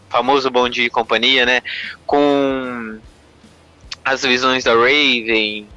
[0.08, 1.64] famoso Bom Dia e Companhia, né,
[2.06, 3.00] com
[4.06, 5.68] as visões da Raven,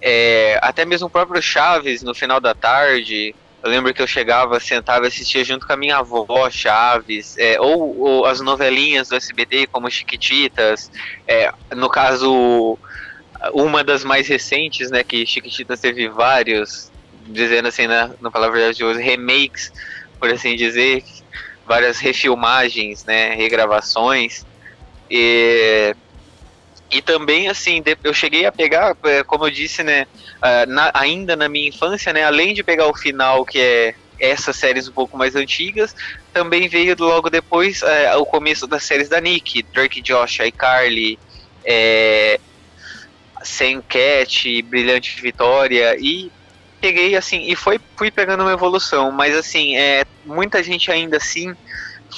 [0.00, 4.58] é, até mesmo o próprio Chaves no final da tarde, eu lembro que eu chegava,
[4.58, 9.16] sentava e assistia junto com a minha avó, Chaves, é, ou, ou, as novelinhas do
[9.16, 10.90] SBT, como Chiquititas.
[11.28, 12.76] É, no caso,
[13.52, 16.90] uma das mais recentes, né, que Chiquititas teve vários,
[17.26, 19.72] dizendo assim, na, na palavra de hoje, remakes,
[20.18, 21.04] por assim dizer,
[21.64, 24.44] várias refilmagens, né, regravações.
[25.08, 25.94] E
[26.92, 30.06] e também, assim, eu cheguei a pegar, é, como eu disse, né,
[30.68, 34.86] na, ainda na minha infância, né, além de pegar o final, que é essas séries
[34.86, 35.96] um pouco mais antigas,
[36.32, 41.18] também veio logo depois é, o começo das séries da Nick, Drake Josh, iCarly,
[41.64, 42.38] é,
[43.42, 46.30] Sam Cat, Brilhante Vitória, e
[46.80, 51.54] peguei, assim, e foi, fui pegando uma evolução, mas, assim, é, muita gente ainda assim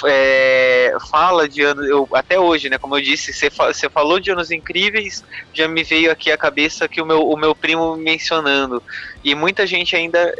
[0.07, 2.79] é, fala de anos, eu, até hoje, né?
[2.79, 7.01] Como eu disse, você, falou de anos incríveis, já me veio aqui a cabeça que
[7.01, 8.83] o meu, o meu primo mencionando.
[9.23, 10.35] E muita gente ainda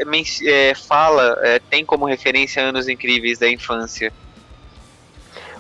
[0.47, 4.13] é, fala, é, tem como referência anos incríveis da infância.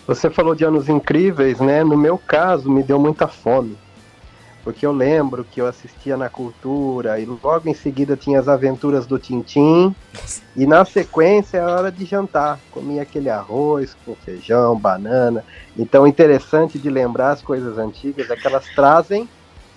[0.07, 1.83] Você falou de anos incríveis, né?
[1.83, 3.78] No meu caso, me deu muita fome
[4.64, 9.07] porque eu lembro que eu assistia na Cultura e logo em seguida tinha as aventuras
[9.07, 9.94] do Tintim
[10.57, 15.44] e na sequência era hora de jantar, comia aquele arroz com feijão, banana.
[15.79, 19.29] Então interessante de lembrar as coisas antigas é que elas trazem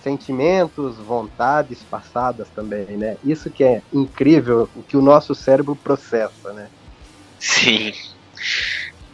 [0.02, 3.18] sentimentos, vontades passadas também, né?
[3.22, 6.68] Isso que é incrível, o que o nosso cérebro processa, né?
[7.38, 7.92] Sim.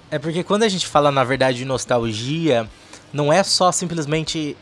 [0.09, 2.69] É porque quando a gente fala na verdade de nostalgia,
[3.13, 4.57] não é só simplesmente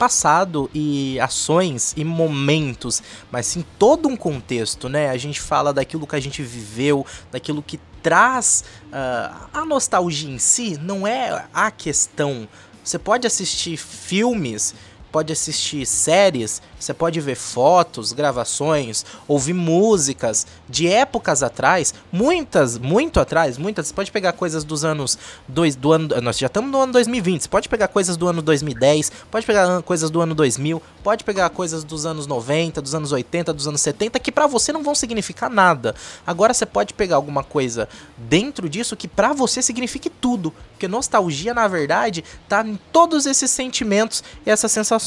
[0.00, 5.10] passado e ações e momentos, mas sim todo um contexto, né?
[5.10, 10.38] A gente fala daquilo que a gente viveu, daquilo que traz uh, a nostalgia em
[10.38, 12.48] si, não é a questão.
[12.82, 14.74] Você pode assistir filmes
[15.10, 23.20] pode assistir séries, você pode ver fotos, gravações, ouvir músicas de épocas atrás, muitas, muito
[23.20, 23.88] atrás, muitas.
[23.88, 27.42] Você pode pegar coisas dos anos dois, do ano, nós já estamos no ano 2020.
[27.42, 31.50] Você pode pegar coisas do ano 2010, pode pegar coisas do ano 2000, pode pegar
[31.50, 34.94] coisas dos anos 90, dos anos 80, dos anos 70 que para você não vão
[34.94, 35.94] significar nada.
[36.26, 41.52] Agora você pode pegar alguma coisa dentro disso que para você signifique tudo, porque nostalgia
[41.52, 44.99] na verdade tá em todos esses sentimentos e essas sensações.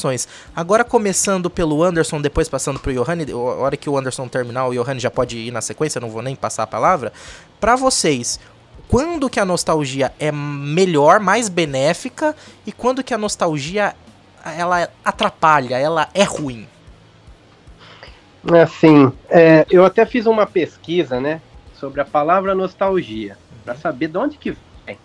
[0.54, 4.68] Agora começando pelo pelo Anderson, depois passando pro Johanny, a hora que o Anderson terminar,
[4.68, 7.10] o Johanny já pode ir na sequência, não vou nem passar a palavra.
[7.58, 8.38] Para vocês,
[8.86, 13.94] quando que a nostalgia é melhor, mais benéfica e quando que a nostalgia
[14.58, 16.68] ela atrapalha, ela é ruim?
[18.62, 21.40] Assim, é, eu até fiz uma pesquisa, né,
[21.80, 24.54] sobre a palavra nostalgia, para saber de onde que
[24.84, 24.98] vem,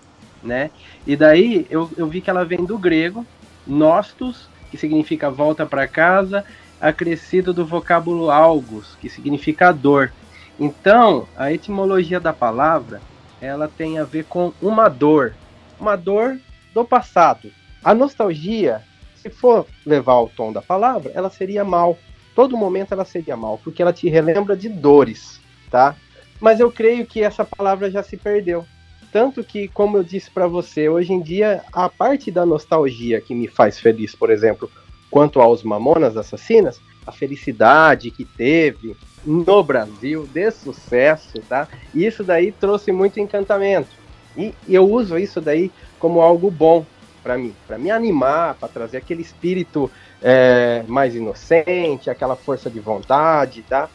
[0.44, 0.70] né?
[1.08, 3.26] E daí eu, eu vi que ela vem do grego,
[3.66, 6.46] nostos, que significa volta para casa,
[6.80, 10.12] acrescido do vocábulo algos, que significa dor.
[10.60, 13.02] Então, a etimologia da palavra,
[13.42, 15.34] ela tem a ver com uma dor,
[15.80, 16.40] uma dor
[16.74, 17.52] do passado.
[17.84, 18.84] A nostalgia,
[19.16, 21.98] se for levar o tom da palavra, ela seria mal.
[22.36, 25.96] Todo momento ela seria mal, porque ela te relembra de dores, tá?
[26.40, 28.66] Mas eu creio que essa palavra já se perdeu.
[29.12, 33.34] Tanto que, como eu disse para você, hoje em dia, a parte da nostalgia que
[33.34, 34.70] me faz feliz, por exemplo,
[35.10, 38.96] quanto aos Mamonas Assassinas, a felicidade que teve
[39.26, 41.68] no Brasil, de sucesso, tá?
[41.94, 43.90] Isso daí trouxe muito encantamento.
[44.38, 46.86] E eu uso isso daí como algo bom
[47.24, 49.92] para mim, para me animar, para trazer aquele espírito
[50.22, 53.90] é, mais inocente, aquela força de vontade, tá?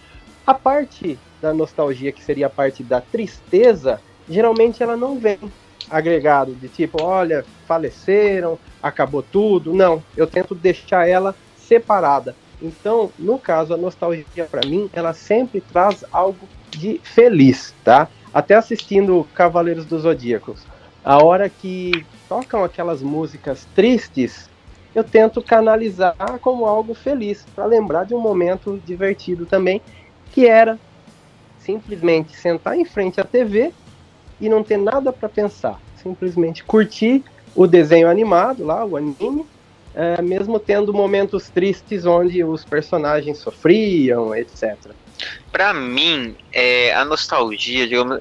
[0.46, 5.39] A parte da nostalgia, que seria a parte da tristeza, geralmente ela não vem
[5.91, 9.73] agregado de tipo, olha, faleceram, acabou tudo.
[9.73, 12.35] Não, eu tento deixar ela separada.
[12.61, 18.09] Então, no caso, a nostalgia para mim, ela sempre traz algo de feliz, tá?
[18.33, 20.65] Até assistindo Cavaleiros dos Zodíacos,
[21.05, 24.49] a hora que tocam aquelas músicas tristes,
[24.95, 29.81] eu tento canalizar como algo feliz, para lembrar de um momento divertido também,
[30.33, 30.79] que era
[31.59, 33.73] simplesmente sentar em frente à TV
[34.45, 35.81] e não ter nada para pensar.
[35.97, 39.47] Simplesmente curtir o desenho animado lá, o anime,
[39.95, 44.77] é, mesmo tendo momentos tristes onde os personagens sofriam, etc.
[45.51, 48.21] Para mim, é, a nostalgia, digamos,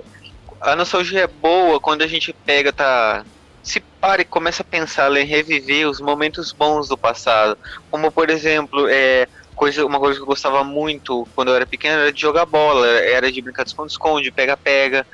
[0.62, 3.26] a nostalgia é boa quando a gente pega, tá,
[3.62, 7.58] se para e começa a pensar em reviver os momentos bons do passado,
[7.90, 12.02] como por exemplo, é, coisa, uma coisa que eu gostava muito quando eu era pequeno
[12.02, 15.06] era de jogar bola, era de brincar de esconde-esconde, pega-pega.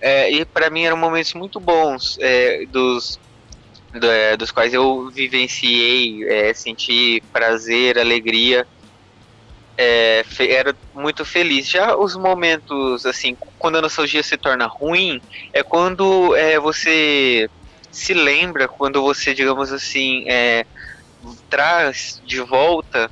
[0.00, 3.20] É, e para mim eram momentos muito bons é, dos,
[3.92, 8.66] do, é, dos quais eu vivenciei, é, senti prazer, alegria,
[9.76, 11.68] é, era muito feliz.
[11.68, 15.20] Já os momentos, assim, quando a nostalgia se torna ruim,
[15.52, 17.50] é quando é, você
[17.90, 20.24] se lembra, quando você, digamos assim,
[21.50, 23.10] traz de volta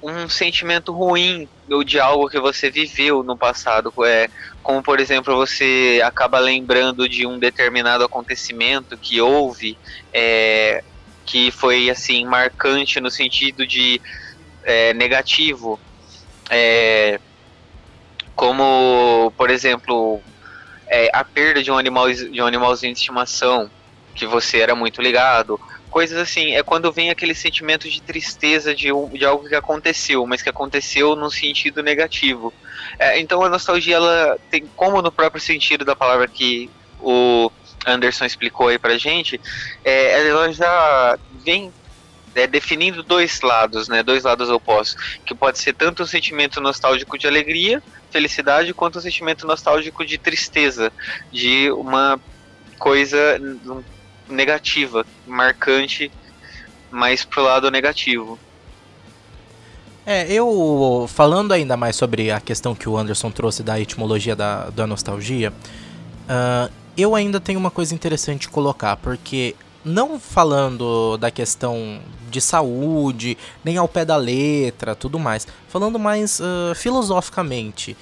[0.00, 3.92] um sentimento ruim ou de algo que você viveu no passado.
[4.04, 4.28] É,
[4.62, 9.78] como, por exemplo, você acaba lembrando de um determinado acontecimento que houve,
[10.12, 10.82] é,
[11.24, 14.00] que foi assim marcante no sentido de
[14.62, 15.78] é, negativo.
[16.50, 17.18] É,
[18.34, 20.20] como, por exemplo,
[20.86, 23.70] é, a perda de um, animal, de um animalzinho de estimação
[24.14, 25.60] que você era muito ligado,
[25.94, 30.42] coisas assim, é quando vem aquele sentimento de tristeza de, de algo que aconteceu, mas
[30.42, 32.52] que aconteceu num sentido negativo.
[32.98, 36.68] É, então a nostalgia, ela tem, como no próprio sentido da palavra que
[37.00, 37.48] o
[37.86, 39.40] Anderson explicou aí pra gente,
[39.84, 41.72] é, ela já vem
[42.34, 47.16] é, definindo dois lados, né, dois lados opostos, que pode ser tanto um sentimento nostálgico
[47.16, 47.80] de alegria,
[48.10, 50.92] felicidade, quanto um sentimento nostálgico de tristeza,
[51.30, 52.18] de uma
[52.80, 53.38] coisa,
[54.28, 56.10] negativa, marcante,
[56.90, 58.38] mais pro lado negativo.
[60.06, 64.68] É, eu falando ainda mais sobre a questão que o Anderson trouxe da etimologia da,
[64.70, 71.30] da nostalgia, uh, eu ainda tenho uma coisa interessante de colocar, porque não falando da
[71.30, 77.96] questão de saúde, nem ao pé da letra, tudo mais, falando mais uh, filosoficamente,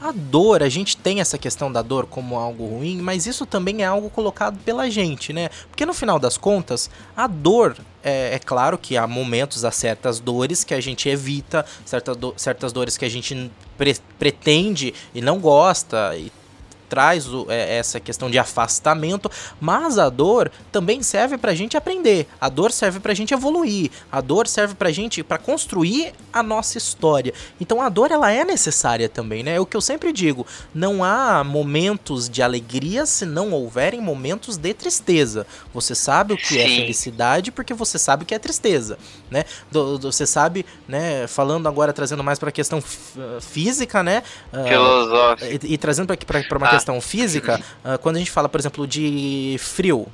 [0.00, 3.82] a dor, a gente tem essa questão da dor como algo ruim, mas isso também
[3.82, 5.48] é algo colocado pela gente, né?
[5.68, 10.20] Porque no final das contas, a dor, é, é claro que há momentos, há certas
[10.20, 15.20] dores que a gente evita, certas, do, certas dores que a gente pre pretende e
[15.20, 16.30] não gosta, e
[16.88, 22.26] traz o, é, essa questão de afastamento, mas a dor também serve pra gente aprender.
[22.40, 23.90] A dor serve pra gente evoluir.
[24.10, 27.32] A dor serve pra gente para construir a nossa história.
[27.60, 29.56] Então a dor ela é necessária também, né?
[29.56, 34.56] É o que eu sempre digo, não há momentos de alegria se não houverem momentos
[34.56, 35.46] de tristeza.
[35.72, 36.76] Você sabe o que é Sim.
[36.76, 38.98] felicidade porque você sabe o que é tristeza,
[39.30, 39.44] né?
[39.70, 44.22] Do- do- você sabe, né, falando agora trazendo mais para a questão f- física, né?
[44.52, 45.66] ah, Filosófico.
[45.66, 46.70] e, e trazendo para uma Ah.
[46.70, 50.06] questão física, ah, quando a gente fala, por exemplo, de frio,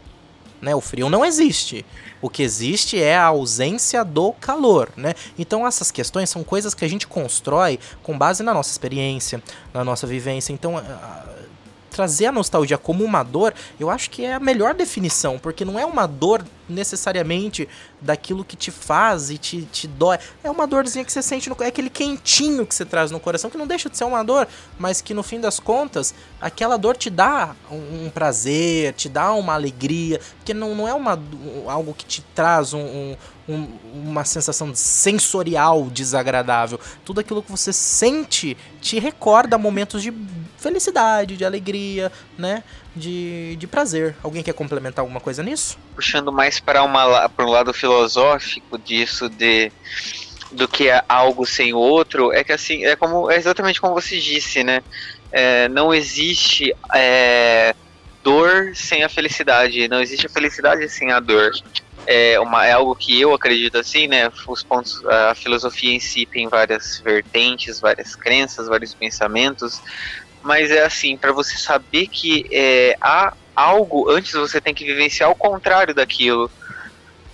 [0.61, 0.75] né?
[0.77, 1.85] O frio não existe.
[2.20, 5.12] O que existe é a ausência do calor, né?
[5.37, 9.42] Então essas questões são coisas que a gente constrói com base na nossa experiência,
[9.75, 10.53] na nossa vivência.
[10.53, 11.25] Então ah,
[11.90, 15.79] trazer a nostalgia como uma dor, eu acho que é a melhor definição, porque não
[15.79, 16.42] é uma dor
[16.73, 17.69] necessariamente
[18.01, 20.19] daquilo que te faz e te, te dói.
[20.43, 23.49] É uma dorzinha que você sente no é aquele quentinho que você traz no coração,
[23.51, 26.97] que não deixa de ser uma dor, mas que no fim das contas, aquela dor
[26.97, 31.17] te dá um, um prazer, te dá uma alegria, porque não, não é uma,
[31.69, 33.17] algo que te traz um, um-
[33.49, 33.69] um-
[34.07, 36.79] uma sensação sensorial desagradável.
[37.05, 40.13] Tudo aquilo que você sente te recorda momentos de
[40.57, 42.63] felicidade, de alegria, né?
[42.94, 44.14] De, de prazer.
[44.22, 45.78] Alguém quer complementar alguma coisa nisso?
[45.94, 49.70] puxando mais para uma para um lado filosófico disso de
[50.50, 54.18] do que é algo sem outro é que assim é como é exatamente como você
[54.18, 54.83] disse né?
[55.31, 57.74] É, não existe é,
[58.22, 59.88] dor sem a felicidade.
[59.88, 61.50] Não existe a felicidade sem a dor.
[62.07, 64.31] É uma é algo que eu acredito assim né?
[64.46, 69.81] Os pontos a filosofia em si tem várias vertentes várias crenças vários pensamentos
[70.42, 75.31] mas é assim para você saber que é, há algo antes você tem que vivenciar
[75.31, 76.50] o contrário daquilo.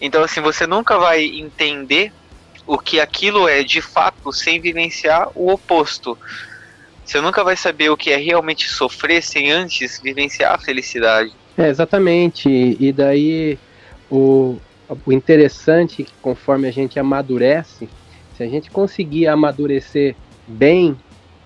[0.01, 2.13] Então assim, você nunca vai entender
[2.67, 6.19] o que aquilo é de fato sem vivenciar o oposto.
[7.05, 11.33] Você nunca vai saber o que é realmente sofrer sem antes vivenciar a felicidade.
[11.57, 12.77] É, exatamente.
[12.79, 13.59] E daí
[14.11, 14.59] o,
[15.07, 17.89] o interessante é que conforme a gente amadurece,
[18.37, 20.15] se a gente conseguir amadurecer
[20.47, 20.97] bem,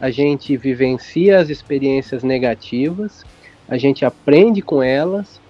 [0.03, 3.25] a gente vivencia as experiências negativas,
[3.69, 5.41] a gente aprende com elas,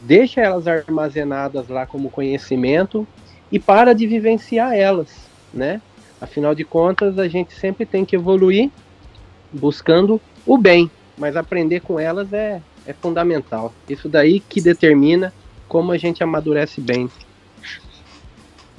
[0.00, 3.06] deixa elas armazenadas lá como conhecimento
[3.52, 5.80] e para de vivenciar elas, né?
[6.20, 8.68] Afinal de contas, a gente sempre tem que evoluir
[9.52, 13.72] buscando o bem, mas aprender com elas é, é fundamental.
[13.88, 15.32] Isso daí que determina
[15.68, 17.08] como a gente amadurece bem.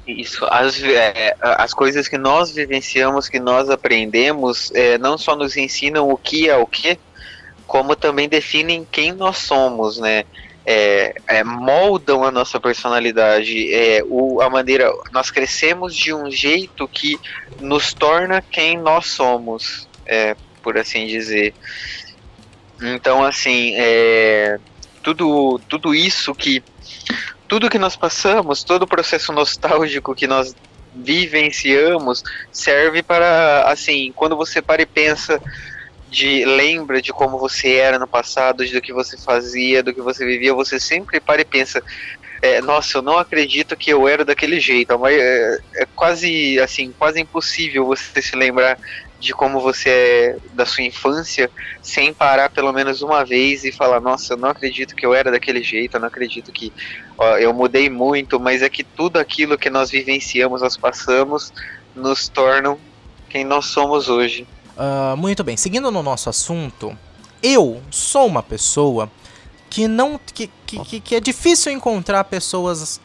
[0.08, 5.58] Isso, as, é, as coisas que nós vivenciamos, que nós aprendemos, é, não só nos
[5.58, 7.00] ensinam o que é o que,
[7.66, 10.24] como também definem quem nós somos, né?
[10.68, 14.92] É, é, moldam a nossa personalidade, é, o, a maneira.
[15.12, 17.20] Nós crescemos de um jeito que
[17.60, 21.54] nos torna quem nós somos, é, por assim dizer.
[22.82, 24.60] Então, assim, é,
[25.04, 26.64] tudo, tudo isso que.
[27.48, 30.56] Tudo que nós passamos, todo o processo nostálgico que nós
[30.94, 35.42] vivenciamos, serve para, assim, quando você para e pensa
[36.10, 40.26] de lembra de como você era no passado, do que você fazia, do que você
[40.26, 41.84] vivia, você sempre para e pensa,
[42.42, 46.94] é, nossa, eu não acredito que eu era daquele jeito, mas é, é quase assim,
[46.98, 48.78] quase impossível você se lembrar
[49.20, 51.50] de como você é da sua infância
[51.82, 55.32] sem parar pelo menos uma vez e falar, nossa, eu não acredito que eu era
[55.32, 56.72] daquele jeito, eu não acredito que
[57.18, 61.52] ó, eu mudei muito, mas é que tudo aquilo que nós vivenciamos, nós passamos,
[61.96, 62.78] nos tornam
[63.30, 64.46] quem nós somos hoje.
[64.78, 66.98] Ah, muito bem, seguindo no nosso assunto,
[67.42, 69.10] eu sou uma pessoa
[69.70, 70.20] que não.
[70.34, 73.00] que, que, que- é difícil encontrar pessoas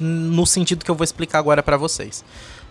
[0.00, 2.24] no sentido que eu vou explicar agora pra vocês.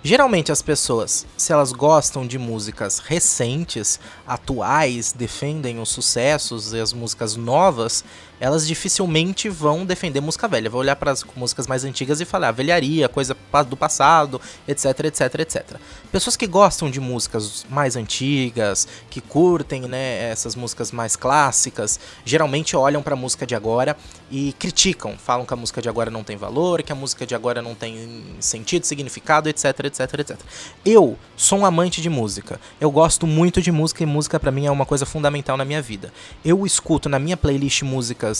[0.03, 6.91] Geralmente as pessoas, se elas gostam de músicas recentes, atuais, defendem os sucessos e as
[6.91, 8.03] músicas novas,
[8.41, 10.67] elas dificilmente vão defender música velha.
[10.67, 13.37] Vão olhar para as músicas mais antigas e falar "Ah, velharia, coisa
[13.69, 15.77] do passado, etc, etc, etc.
[16.11, 22.75] Pessoas que gostam de músicas mais antigas, que curtem, né, essas músicas mais clássicas, geralmente
[22.75, 23.95] olham para a música de agora
[24.31, 27.35] e criticam, falam que a música de agora não tem valor, que a música de
[27.35, 30.39] agora não tem sentido, significado, etc, etc, etc.
[30.83, 32.59] Eu sou um amante de música.
[32.79, 35.81] Eu gosto muito de música e música pra mim é uma coisa fundamental na minha
[35.81, 36.11] vida.
[36.43, 38.30] Eu escuto na minha playlist músicas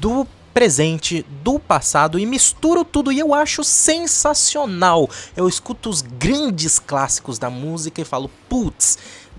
[0.00, 5.08] do presente, do passado e misturo tudo e eu acho sensacional.
[5.36, 8.98] Eu escuto os grandes clássicos da música e falo, putz,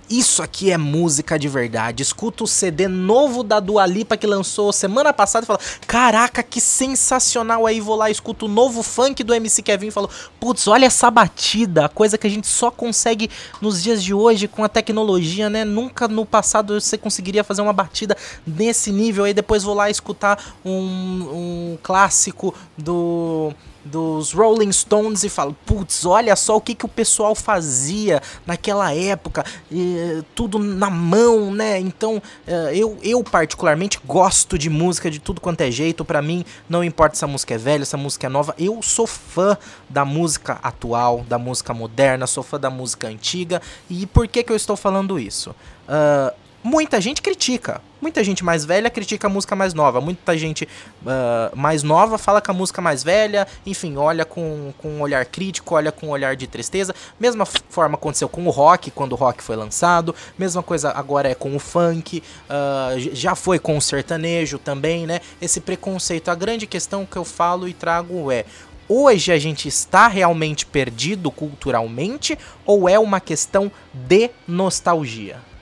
[0.09, 2.03] isso aqui é música de verdade.
[2.03, 6.59] Escuta o CD novo da Dua Lipa que lançou semana passada e fala: Caraca, que
[6.59, 7.65] sensacional!
[7.65, 11.09] Aí vou lá, escuto o novo funk do MC Kevin e falo: Putz, olha essa
[11.09, 13.29] batida, coisa que a gente só consegue
[13.61, 15.65] nos dias de hoje com a tecnologia, né?
[15.65, 19.25] Nunca no passado você conseguiria fazer uma batida nesse nível.
[19.25, 23.53] Aí depois vou lá escutar um, um clássico do
[23.83, 28.93] dos Rolling Stones e falo, putz, olha só o que, que o pessoal fazia naquela
[28.93, 31.79] época, e, tudo na mão, né?
[31.79, 36.05] Então, uh, eu, eu particularmente gosto de música de tudo quanto é jeito.
[36.05, 38.81] Para mim, não importa se a música é velha, se a música é nova, eu
[38.81, 39.57] sou fã
[39.89, 43.61] da música atual, da música moderna, sou fã da música antiga.
[43.89, 45.51] E por que, que eu estou falando isso?
[45.87, 47.81] Uh, muita gente critica.
[48.01, 50.01] Muita gente mais velha critica a música mais nova.
[50.01, 50.67] Muita gente
[51.03, 55.25] uh, mais nova fala que a música mais velha, enfim, olha com, com um olhar
[55.25, 56.93] crítico, olha com um olhar de tristeza.
[57.19, 60.13] Mesma forma aconteceu com o rock, quando o rock foi lançado.
[60.37, 62.21] Mesma coisa agora é com o funk.
[62.49, 65.21] Uh, já foi com o sertanejo também, né?
[65.41, 66.29] Esse preconceito.
[66.29, 68.43] A grande questão que eu falo e trago é:
[68.89, 75.52] hoje a gente está realmente perdido culturalmente ou é uma questão de nostalgia?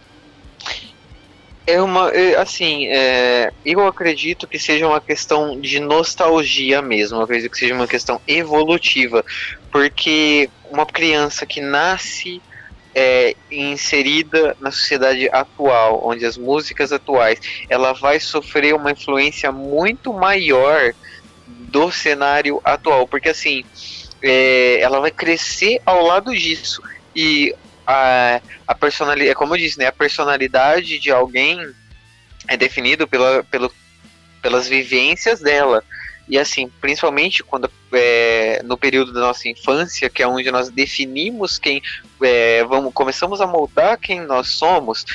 [1.72, 7.22] É uma, é, assim, é, eu acredito que seja uma questão de nostalgia mesmo, eu
[7.22, 9.24] acredito que seja uma questão evolutiva,
[9.72, 12.42] porque uma criança que nasce
[12.94, 20.12] é, inserida na sociedade atual, onde as músicas atuais, ela vai sofrer uma influência muito
[20.12, 20.94] maior
[21.48, 23.64] do cenário atual, porque assim,
[24.22, 26.84] é, ela vai crescer ao lado disso,
[27.16, 27.56] e
[27.86, 31.60] a, a personalidade, é como eu disse, né, a personalidade de alguém
[32.48, 33.72] é definido pela, pelo,
[34.42, 35.84] pelas vivências dela.
[36.28, 41.60] E assim, principalmente quando é, no período da nossa infância, que é onde nós definimos
[41.60, 41.82] quem
[42.22, 45.06] é, vamos, começamos a moldar quem nós somos,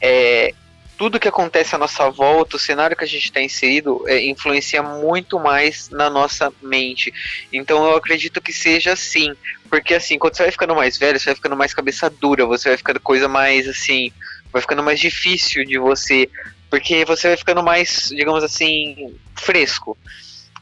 [0.00, 0.54] é,
[1.02, 4.84] tudo que acontece à nossa volta, o cenário que a gente está inserido, é, influencia
[4.84, 7.12] muito mais na nossa mente.
[7.52, 9.34] Então eu acredito que seja assim.
[9.68, 12.68] Porque assim, quando você vai ficando mais velho, você vai ficando mais cabeça dura, você
[12.68, 14.12] vai ficando coisa mais assim.
[14.52, 16.30] Vai ficando mais difícil de você.
[16.70, 19.98] Porque você vai ficando mais, digamos assim, fresco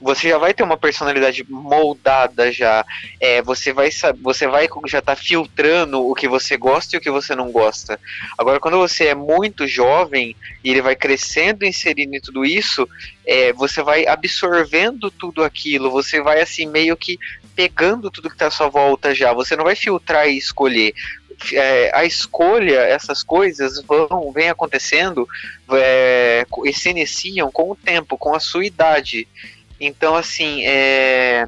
[0.00, 2.84] você já vai ter uma personalidade moldada já.
[3.20, 3.90] É, você vai
[4.20, 8.00] você vai já tá filtrando o que você gosta e o que você não gosta.
[8.38, 10.34] Agora, quando você é muito jovem
[10.64, 12.88] e ele vai crescendo, inserindo em tudo isso,
[13.26, 15.90] é, você vai absorvendo tudo aquilo.
[15.90, 17.18] Você vai assim meio que
[17.54, 19.34] pegando tudo que está à sua volta já.
[19.34, 20.94] Você não vai filtrar e escolher.
[21.52, 25.26] É, a escolha, essas coisas vão, vem acontecendo
[25.72, 29.26] é, e se iniciam com o tempo, com a sua idade.
[29.80, 31.46] Então, assim, é,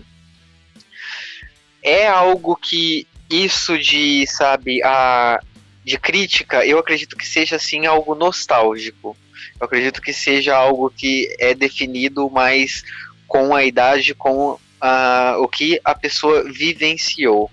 [1.83, 5.39] é algo que isso de, sabe, a,
[5.85, 9.16] de crítica, eu acredito que seja, assim, algo nostálgico.
[9.61, 12.83] Eu acredito que seja algo que é definido mais
[13.28, 17.51] com a idade, com a, o que a pessoa vivenciou.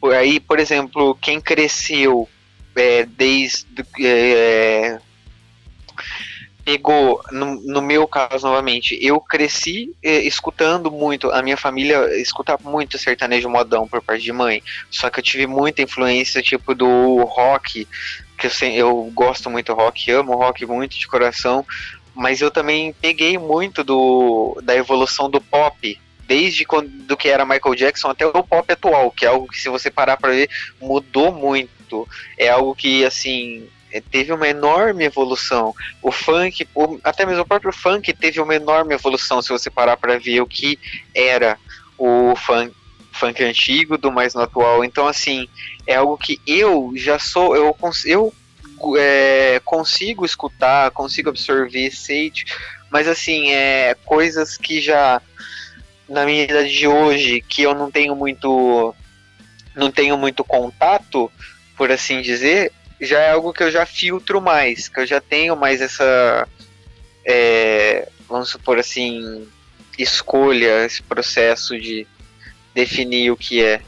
[0.00, 2.28] Por aí, por exemplo, quem cresceu
[2.74, 3.66] é, desde
[4.00, 4.98] é,
[6.66, 12.58] pegou, no, no, meu caso novamente, eu cresci eh, escutando muito, a minha família escuta
[12.60, 14.60] muito sertanejo modão por parte de mãe,
[14.90, 17.86] só que eu tive muita influência, tipo, do rock,
[18.36, 21.64] que eu, eu gosto muito do rock, amo rock muito de coração,
[22.12, 27.46] mas eu também peguei muito do, da evolução do pop, desde quando, do que era
[27.46, 30.50] Michael Jackson até o pop atual, que é algo que se você parar para ver,
[30.80, 33.68] mudou muito, é algo que, assim,
[34.10, 35.74] teve uma enorme evolução.
[36.02, 39.96] O funk, o, até mesmo o próprio funk teve uma enorme evolução, se você parar
[39.96, 40.78] para ver o que
[41.14, 41.58] era
[41.98, 42.74] o funk,
[43.12, 44.84] funk antigo do mais no atual.
[44.84, 45.48] Então, assim,
[45.86, 48.32] é algo que eu já sou, eu, eu
[48.98, 52.32] é, consigo escutar, consigo absorver, sei,
[52.90, 55.20] mas assim, é coisas que já
[56.08, 58.94] na minha idade de hoje, que eu não tenho muito
[59.74, 61.30] não tenho muito contato,
[61.76, 65.56] por assim dizer, já é algo que eu já filtro mais, que eu já tenho
[65.56, 66.48] mais essa,
[67.24, 69.46] é, vamos supor assim,
[69.98, 72.06] escolha, esse processo de
[72.74, 73.80] definir o que é,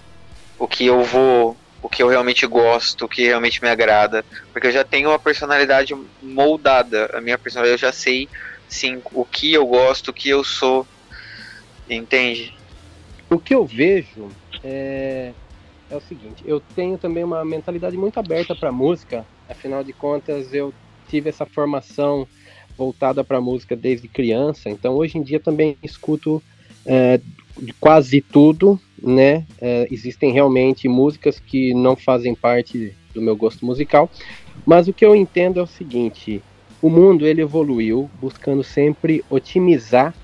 [0.59, 4.67] o que eu vou, o que eu realmente gosto, o que realmente me agrada, porque
[4.67, 8.29] eu já tenho uma personalidade moldada, a minha personalidade eu já sei,
[8.69, 10.87] sim, o que eu gosto, o que eu sou,
[11.89, 12.55] entende?
[13.31, 14.29] O que eu vejo
[14.65, 15.33] é
[15.91, 20.53] é o seguinte, eu tenho também uma mentalidade muito aberta para música, afinal de contas
[20.53, 20.73] eu
[21.09, 22.27] tive essa formação
[22.77, 26.43] voltada para música desde criança, então hoje em dia também escuto
[26.87, 27.21] é,
[27.81, 29.47] quase tudo, né?
[29.61, 34.11] É, existem realmente músicas que não fazem parte do meu gosto musical.
[34.65, 36.43] Mas o que eu entendo é o seguinte:
[36.81, 40.15] o mundo ele evoluiu buscando sempre otimizar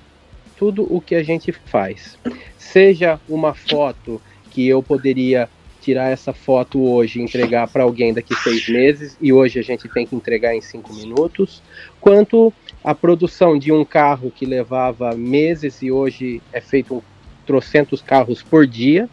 [0.57, 2.19] tudo o que a gente faz.
[2.57, 4.21] Seja uma foto
[4.55, 5.49] que eu poderia
[5.83, 9.87] tirar essa foto hoje e entregar para alguém daqui seis meses e hoje a gente
[9.89, 11.63] tem que entregar em cinco minutos,
[12.01, 12.51] quanto
[12.83, 17.03] a produção de um carro que levava meses e hoje é feito um
[17.45, 19.09] trocentos carros por dia.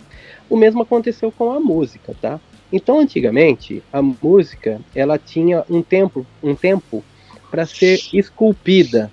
[0.50, 2.40] O mesmo aconteceu com a música, tá?
[2.72, 7.04] Então, antigamente, a música ela tinha um tempo, um tempo
[7.50, 9.12] para ser esculpida,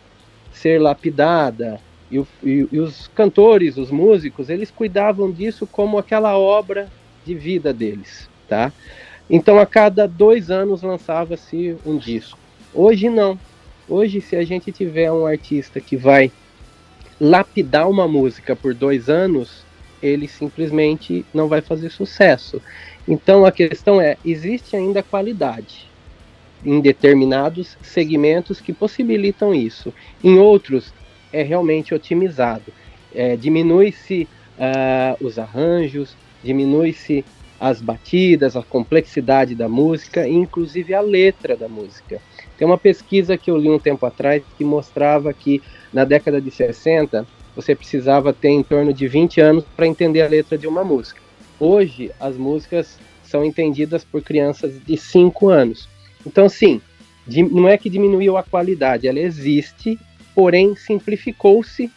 [0.53, 1.81] ser lapidada,
[2.11, 6.89] e, e, e, os cantores, os músicos, eles cuidavam disso como aquela obra
[7.25, 8.73] de vida deles, tá?
[9.29, 12.39] Então, a cada dois anos lançava-se um disco.
[12.73, 13.39] Hoje não.
[13.87, 16.33] Hoje, se a gente tiver um artista que vai
[17.21, 19.65] lapidar uma música por dois anos,
[20.03, 22.63] ele simplesmente não vai fazer sucesso.
[23.07, 25.89] Então, a questão é: existe ainda qualidade
[26.65, 29.93] em determinados segmentos que possibilitam isso.
[30.23, 30.93] Em outros,
[31.41, 32.73] é realmente otimizado.
[33.15, 34.29] É, diminui-se
[34.59, 37.25] uh, os arranjos, diminui-se
[37.61, 42.21] as batidas, a complexidade da música inclusive a letra da música.
[42.57, 45.63] Tem uma pesquisa que eu li um tempo atrás que mostrava que
[45.93, 50.29] na década de 60 você precisava ter em torno de 20 anos para entender a
[50.29, 51.21] letra de uma música.
[51.59, 55.89] Hoje as músicas são entendidas por crianças de 5 anos.
[56.25, 56.81] Então, sim,
[57.51, 59.99] não é que diminuiu a qualidade, ela existe,
[60.39, 61.91] porém simplificou-se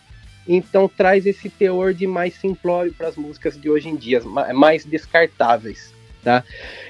[0.47, 4.19] então traz esse teor de mais simplório para as músicas de hoje em dia,
[4.55, 6.43] mais descartáveis, tá?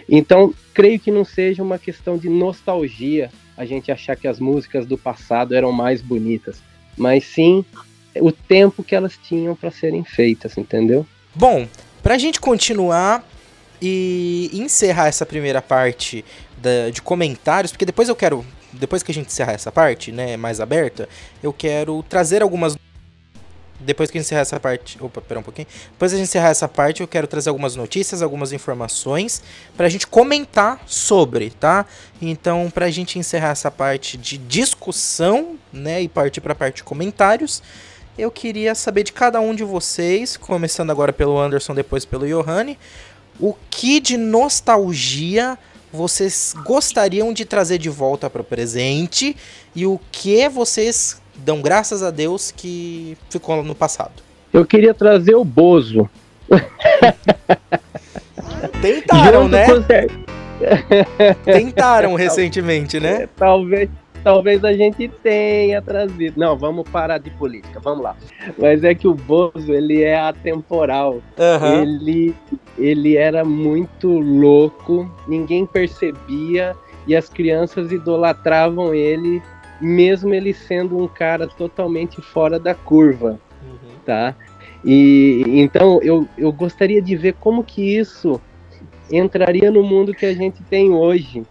[0.07, 4.85] Então, creio que não seja uma questão de nostalgia a gente achar que as músicas
[4.85, 6.61] do passado eram mais bonitas,
[6.97, 7.65] mas sim
[8.15, 11.05] o tempo que elas tinham para serem feitas, entendeu?
[11.35, 11.67] Bom,
[12.01, 13.27] para a gente continuar
[13.81, 16.23] e encerrar essa primeira parte
[16.57, 20.37] da, de comentários, porque depois eu quero, depois que a gente encerrar essa parte, né,
[20.37, 21.07] mais aberta,
[21.41, 22.75] eu quero trazer algumas
[23.83, 24.97] depois que encerrar essa parte.
[25.01, 25.67] Opa, pera um pouquinho.
[25.91, 29.41] Depois de encerrar essa parte, eu quero trazer algumas notícias, algumas informações
[29.75, 31.85] pra gente comentar sobre, tá?
[32.21, 37.61] Então, pra gente encerrar essa parte de discussão, né, e partir pra parte de comentários,
[38.17, 42.77] eu queria saber de cada um de vocês, começando agora pelo Anderson, depois pelo Johanny,
[43.39, 45.57] o que de nostalgia
[45.91, 49.35] vocês gostariam de trazer de volta para o presente
[49.75, 54.23] e o que vocês dão graças a Deus que ficou no passado.
[54.53, 56.09] Eu queria trazer o Bozo.
[58.81, 59.67] Tentaram, né?
[61.43, 63.27] Tentaram recentemente, né?
[63.35, 63.89] Talvez,
[64.23, 66.39] talvez a gente tenha trazido.
[66.39, 68.15] Não, vamos parar de política, vamos lá.
[68.57, 71.13] Mas é que o Bozo, ele é atemporal.
[71.37, 71.81] Uhum.
[71.81, 72.35] Ele,
[72.77, 76.75] ele era muito louco, ninguém percebia
[77.07, 79.41] e as crianças idolatravam ele
[79.81, 83.89] mesmo ele sendo um cara totalmente fora da curva, uhum.
[84.05, 84.35] tá?
[84.85, 88.39] E então eu, eu gostaria de ver como que isso
[89.11, 91.43] entraria no mundo que a gente tem hoje.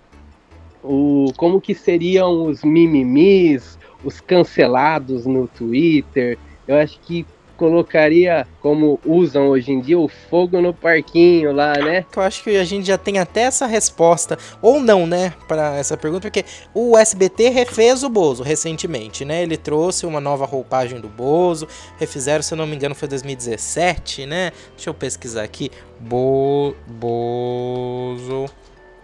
[0.83, 6.39] O, como que seriam os mimimis, os cancelados no Twitter.
[6.67, 7.27] Eu acho que
[7.61, 12.07] colocaria, como usam hoje em dia, o fogo no parquinho lá, né?
[12.17, 15.95] Eu acho que a gente já tem até essa resposta, ou não, né, para essa
[15.95, 19.43] pergunta, porque o SBT refez o Bozo recentemente, né?
[19.43, 21.69] Ele trouxe uma nova roupagem do Bozo,
[21.99, 24.53] refizeram, se eu não me engano, foi 2017, né?
[24.75, 25.71] Deixa eu pesquisar aqui.
[26.01, 28.47] Bo Bozo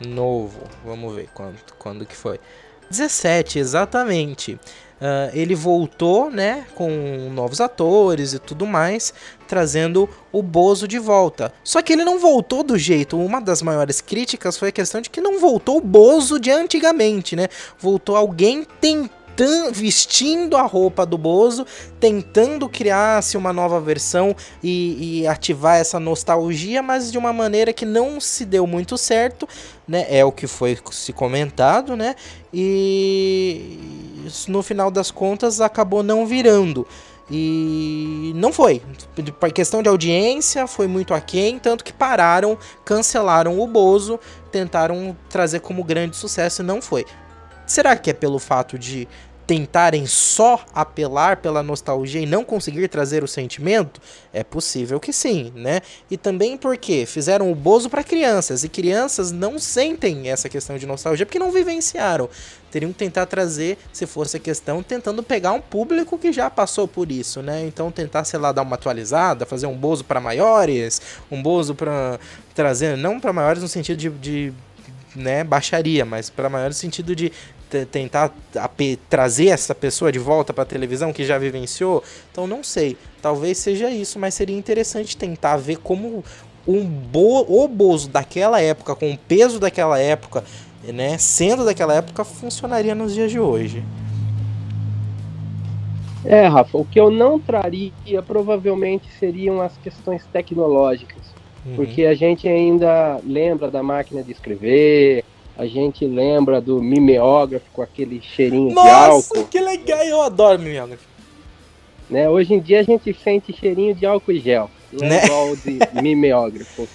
[0.00, 0.60] novo.
[0.84, 2.40] Vamos ver quando, quando que foi.
[2.90, 4.58] 17, exatamente.
[4.98, 6.88] Uh, ele voltou, né, com
[7.30, 9.12] novos atores e tudo mais,
[9.46, 11.52] trazendo o Bozo de volta.
[11.62, 13.20] Só que ele não voltou do jeito.
[13.20, 17.36] Uma das maiores críticas foi a questão de que não voltou o Bozo de antigamente,
[17.36, 17.48] né?
[17.78, 19.15] Voltou alguém tentando
[19.72, 21.66] vestindo a roupa do Bozo,
[22.00, 27.84] tentando criar-se uma nova versão e, e, ativar essa nostalgia, mas de uma maneira que
[27.84, 29.48] não se deu muito certo,
[29.86, 30.06] né?
[30.08, 32.14] É o que foi se comentado, né?
[32.52, 33.78] E
[34.48, 36.86] no final das contas acabou não virando.
[37.30, 38.80] E não foi.
[39.40, 44.20] Por questão de audiência, foi muito aquém, tanto que pararam, cancelaram o Bozo,
[44.52, 47.04] tentaram trazer como grande sucesso e não foi.
[47.66, 49.08] Será que é pelo fato de
[49.46, 54.00] tentarem só apelar pela nostalgia e não conseguir trazer o sentimento?
[54.32, 55.80] É possível que sim, né?
[56.10, 60.86] E também porque fizeram o Bozo para crianças e crianças não sentem essa questão de
[60.86, 62.28] nostalgia porque não vivenciaram.
[62.70, 66.88] Teriam que tentar trazer, se fosse a questão, tentando pegar um público que já passou
[66.88, 67.64] por isso, né?
[67.66, 72.18] Então tentar, sei lá, dar uma atualizada, fazer um Bozo para maiores, um Bozo para
[72.54, 74.52] trazer, não para maiores no sentido de, de
[75.16, 77.32] né, baixaria, mas para maior sentido de
[77.90, 78.32] tentar
[79.08, 82.02] trazer essa pessoa de volta para a televisão que já vivenciou.
[82.30, 86.24] Então não sei, talvez seja isso, mas seria interessante tentar ver como
[86.66, 90.42] um bo o Bozo daquela época, com o peso daquela época,
[90.84, 93.84] né, sendo daquela época, funcionaria nos dias de hoje.
[96.24, 97.92] É, Rafa, o que eu não traria
[98.26, 101.22] provavelmente seriam as questões tecnológicas,
[101.64, 101.76] uhum.
[101.76, 105.24] porque a gente ainda lembra da máquina de escrever,
[105.56, 109.36] a gente lembra do mimeógrafo com aquele cheirinho Nossa, de álcool.
[109.36, 111.04] Nossa, que legal, eu adoro mimeógrafo.
[112.08, 115.24] Né, hoje em dia a gente sente cheirinho de álcool e gel, não é né?
[115.24, 116.86] igual de mimeógrafo.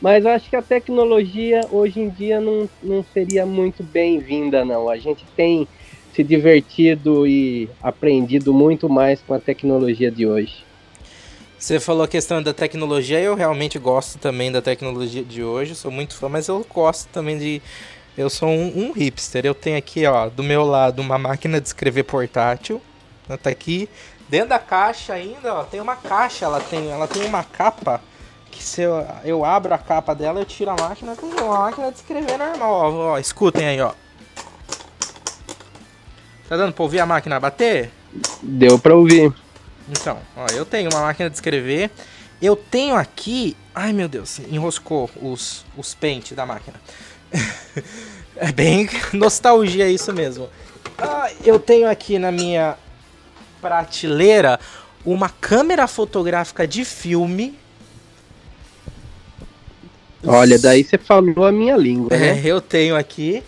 [0.00, 4.88] Mas acho que a tecnologia hoje em dia não, não seria muito bem-vinda, não.
[4.88, 5.66] A gente tem
[6.14, 10.68] se divertido e aprendido muito mais com a tecnologia de hoje.
[11.58, 15.90] Você falou a questão da tecnologia, eu realmente gosto também da tecnologia de hoje, sou
[15.90, 17.62] muito fã, mas eu gosto também de.
[18.18, 19.46] Eu sou um, um hipster.
[19.46, 22.82] Eu tenho aqui, ó, do meu lado, uma máquina de escrever portátil.
[23.28, 23.88] Ela tá aqui.
[24.28, 28.00] Dentro da caixa ainda, ó, tem uma caixa, ela tem, ela tem uma capa
[28.50, 31.92] que se eu, eu abro a capa dela, eu tiro a máquina, tem uma máquina
[31.92, 33.92] de escrever normal, ó, ó, escutem aí, ó.
[36.48, 37.90] Tá dando pra ouvir a máquina bater?
[38.42, 39.32] Deu pra ouvir.
[39.88, 41.90] Então, ó, eu tenho uma máquina de escrever.
[42.42, 43.56] Eu tenho aqui.
[43.74, 46.78] Ai meu Deus, enroscou os, os pentes da máquina.
[48.36, 50.48] é bem nostalgia isso mesmo.
[50.98, 52.76] Ah, eu tenho aqui na minha
[53.60, 54.58] prateleira
[55.04, 57.58] uma câmera fotográfica de filme.
[60.26, 62.42] Olha, daí você falou a minha língua, é, né?
[62.44, 63.42] Eu tenho aqui.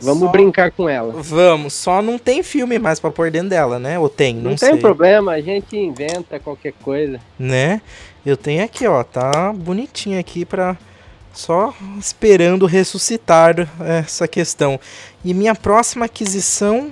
[0.00, 0.28] Vamos só...
[0.28, 1.12] brincar com ela.
[1.12, 3.98] Vamos, só não tem filme mais pra pôr dentro dela, né?
[3.98, 4.70] Ou tem, não, não sei.
[4.70, 7.20] tem problema, a gente inventa qualquer coisa.
[7.38, 7.82] Né?
[8.24, 10.76] Eu tenho aqui, ó, tá bonitinho aqui pra.
[11.38, 14.78] Só esperando ressuscitar essa questão.
[15.24, 16.90] E minha próxima aquisição,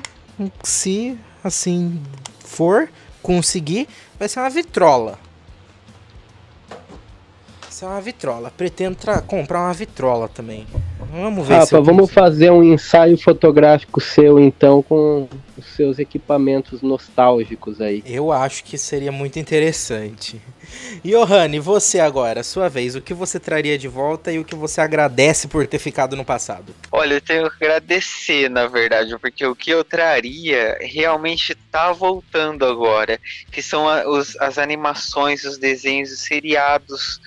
[0.62, 2.00] se assim
[2.44, 2.88] for
[3.20, 5.18] conseguir, vai ser uma vitrola.
[7.76, 8.50] Vai ser uma vitrola.
[8.50, 8.96] Pretendo
[9.26, 10.66] comprar uma vitrola também.
[11.12, 11.56] Vamos ver.
[11.56, 18.02] Rafa, vamos fazer um ensaio fotográfico seu então com os seus equipamentos nostálgicos aí.
[18.06, 20.40] Eu acho que seria muito interessante.
[21.04, 24.80] Johanny, você agora, sua vez, o que você traria de volta e o que você
[24.80, 26.74] agradece por ter ficado no passado?
[26.90, 32.64] Olha, eu tenho que agradecer, na verdade, porque o que eu traria realmente tá voltando
[32.64, 33.20] agora,
[33.50, 37.20] que são os, as animações, os desenhos, os seriados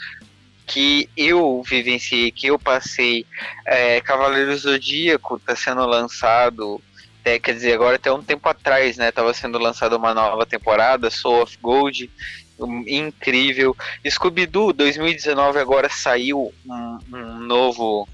[0.70, 3.26] que eu vivenciei, que eu passei.
[3.65, 6.80] É, Cavaleiro Zodíaco está sendo lançado,
[7.26, 9.11] é, quer dizer, agora até um tempo atrás, né?
[9.11, 12.11] Tava sendo lançada uma nova temporada, Soul of Gold,
[12.59, 13.76] um, incrível.
[14.07, 18.07] Scooby-Doo 2019 agora saiu um, um novo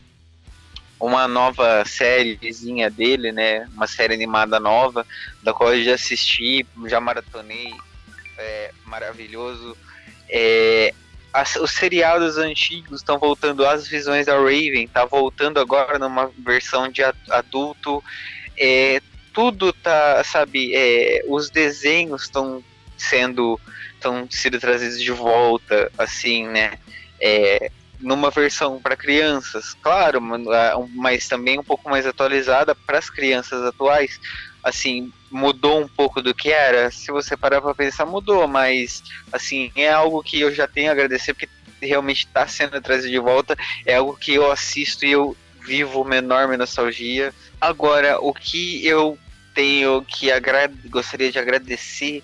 [0.97, 3.67] uma nova sériezinha dele, né?
[3.73, 5.05] Uma série animada nova,
[5.43, 7.73] da qual eu já assisti, já maratonei,
[8.37, 9.75] é, maravilhoso.
[10.29, 10.93] É,
[11.35, 16.87] as, os seriados antigos estão voltando, as visões da Raven tá voltando agora numa versão
[16.89, 18.01] de adulto.
[18.57, 19.01] É,
[19.33, 22.63] tudo tá, sabe, é, os desenhos estão
[22.97, 23.59] sendo
[23.95, 26.77] estão sendo trazidos de volta, assim, né?
[27.19, 27.69] É,
[27.99, 30.21] numa versão para crianças, claro,
[30.93, 34.19] mas também um pouco mais atualizada para as crianças atuais.
[34.65, 36.89] Assim, mudou um pouco do que era.
[36.89, 40.91] Se você parar para pensar, mudou, mas assim, é algo que eu já tenho a
[40.91, 41.47] agradecer porque
[41.79, 43.55] realmente está sendo trazido de volta.
[43.85, 47.31] É algo que eu assisto e eu vivo uma enorme nostalgia.
[47.61, 49.19] Agora, o que eu
[49.53, 50.29] tenho que
[50.89, 52.23] gostaria de agradecer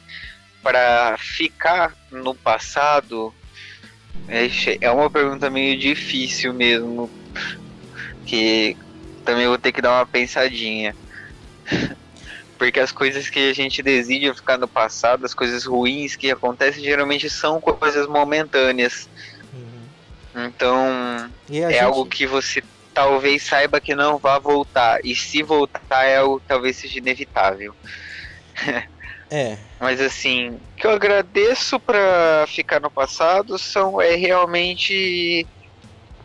[0.63, 3.33] para ficar no passado
[4.27, 7.09] é uma pergunta meio difícil mesmo,
[8.25, 8.75] que
[9.23, 10.95] também vou ter que dar uma pensadinha.
[12.61, 16.83] Porque as coisas que a gente deseja ficar no passado, as coisas ruins que acontecem,
[16.83, 19.09] geralmente são coisas momentâneas.
[19.51, 20.45] Uhum.
[20.45, 21.79] Então, é gente...
[21.79, 25.03] algo que você talvez saiba que não vai voltar.
[25.03, 27.75] E se voltar, é algo que talvez seja inevitável.
[29.33, 29.57] É.
[29.79, 35.47] Mas assim, o que eu agradeço para ficar no passado são é realmente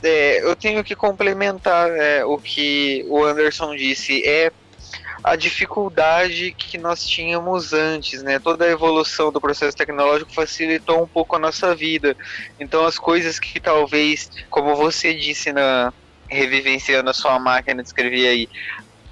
[0.02, 4.50] é, eu tenho que complementar é, o que o Anderson disse é
[5.22, 8.38] a dificuldade que nós tínhamos antes, né?
[8.38, 12.16] Toda a evolução do processo tecnológico facilitou um pouco a nossa vida.
[12.60, 15.92] Então as coisas que talvez, como você disse na
[16.28, 18.48] revivenciando a sua máquina de escrever aí,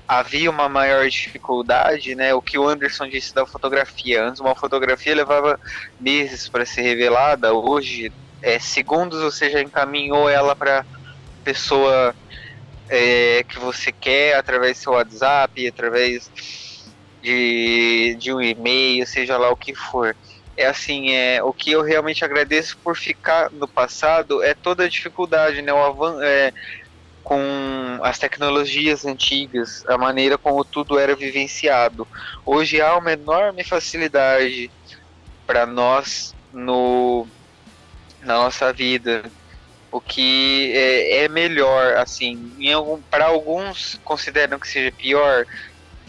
[0.06, 2.34] havia uma maior dificuldade, né?
[2.34, 4.24] O que o Anderson disse da fotografia.
[4.24, 5.58] Antes uma fotografia levava
[5.98, 10.84] meses para ser revelada, hoje é segundos você já encaminhou ela para
[11.42, 12.14] pessoa
[12.88, 16.30] é, que você quer através do seu WhatsApp, através
[17.22, 20.14] de, de um e-mail, seja lá o que for.
[20.56, 24.88] É assim, é, o que eu realmente agradeço por ficar no passado é toda a
[24.88, 25.72] dificuldade, né?
[25.72, 26.52] O avan é,
[27.24, 32.06] com as tecnologias antigas, a maneira como tudo era vivenciado.
[32.44, 34.70] Hoje há uma enorme facilidade
[35.46, 37.26] para nós no,
[38.22, 39.24] na nossa vida,
[39.94, 42.36] o que é, é melhor, assim,
[43.08, 45.46] para alguns consideram que seja pior,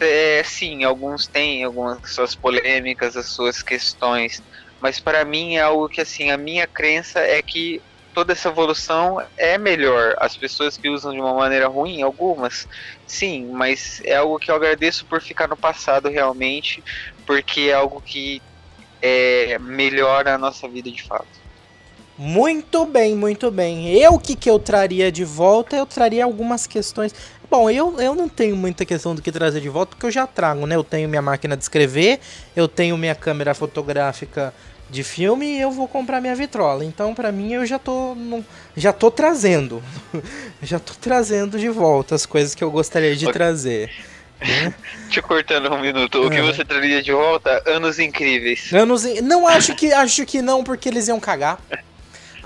[0.00, 4.42] é, sim, alguns têm algumas suas polêmicas, as suas questões,
[4.80, 7.80] mas para mim é algo que assim, a minha crença é que
[8.12, 10.14] toda essa evolução é melhor.
[10.18, 12.66] As pessoas que usam de uma maneira ruim, algumas,
[13.06, 16.82] sim, mas é algo que eu agradeço por ficar no passado realmente,
[17.24, 18.42] porque é algo que
[19.00, 21.45] é, melhora a nossa vida de fato.
[22.18, 23.92] Muito bem, muito bem.
[23.92, 25.76] Eu, o que, que eu traria de volta?
[25.76, 27.14] Eu traria algumas questões.
[27.50, 30.26] Bom, eu, eu não tenho muita questão do que trazer de volta, porque eu já
[30.26, 30.74] trago, né?
[30.74, 32.18] Eu tenho minha máquina de escrever,
[32.56, 34.52] eu tenho minha câmera fotográfica
[34.88, 36.84] de filme e eu vou comprar minha vitrola.
[36.84, 38.16] Então, para mim, eu já tô,
[38.76, 39.82] já tô trazendo.
[40.62, 43.90] já tô trazendo de volta as coisas que eu gostaria de trazer.
[44.40, 44.74] Né?
[45.10, 46.42] Te cortando um minuto, o que é.
[46.42, 47.62] você traria de volta?
[47.66, 48.72] Anos incríveis.
[48.72, 49.20] Anos in...
[49.20, 51.60] Não acho que acho que não, porque eles iam cagar.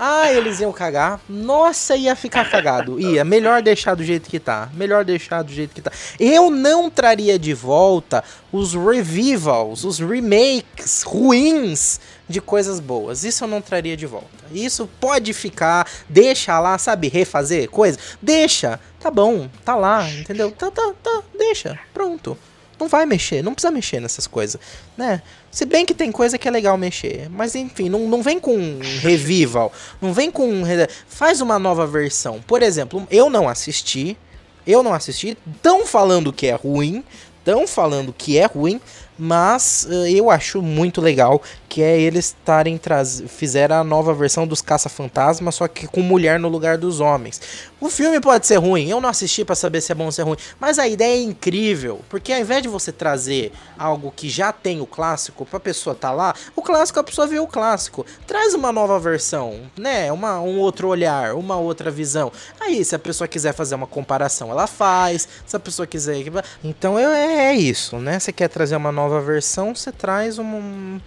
[0.03, 1.21] Ah, eles iam cagar.
[1.29, 2.99] Nossa, ia ficar cagado.
[2.99, 3.23] Ia.
[3.23, 4.67] Melhor deixar do jeito que tá.
[4.73, 5.91] Melhor deixar do jeito que tá.
[6.19, 13.23] Eu não traria de volta os revivals, os remakes ruins de coisas boas.
[13.23, 14.27] Isso eu não traria de volta.
[14.51, 17.99] Isso pode ficar, deixa lá, sabe, refazer coisa.
[18.19, 20.49] Deixa, tá bom, tá lá, entendeu?
[20.49, 22.35] Tá, tá, tá, deixa, pronto.
[22.81, 24.59] Não vai mexer, não precisa mexer nessas coisas,
[24.97, 25.21] né?
[25.51, 27.29] Se bem que tem coisa que é legal mexer.
[27.29, 29.71] Mas enfim, não, não vem com revival.
[30.01, 30.63] Não vem com.
[31.07, 32.41] Faz uma nova versão.
[32.47, 34.17] Por exemplo, eu não assisti.
[34.65, 35.37] Eu não assisti.
[35.55, 37.03] Estão falando que é ruim.
[37.39, 38.81] Estão falando que é ruim
[39.21, 44.45] mas uh, eu acho muito legal que é eles estarem traz fizeram a nova versão
[44.45, 47.39] dos caça-fantasmas, só que com mulher no lugar dos homens.
[47.79, 50.19] O filme pode ser ruim, eu não assisti para saber se é bom ou se
[50.19, 54.29] é ruim, mas a ideia é incrível, porque ao invés de você trazer algo que
[54.29, 58.05] já tem o clássico pra pessoa tá lá, o clássico a pessoa vê o clássico.
[58.27, 60.11] Traz uma nova versão, né?
[60.11, 62.33] Uma, um outro olhar, uma outra visão.
[62.59, 65.25] Aí, se a pessoa quiser fazer uma comparação, ela faz.
[65.45, 66.17] Se a pessoa quiser.
[66.61, 68.19] Então é, é isso, né?
[68.19, 70.99] Você quer trazer uma nova versão, você traz um,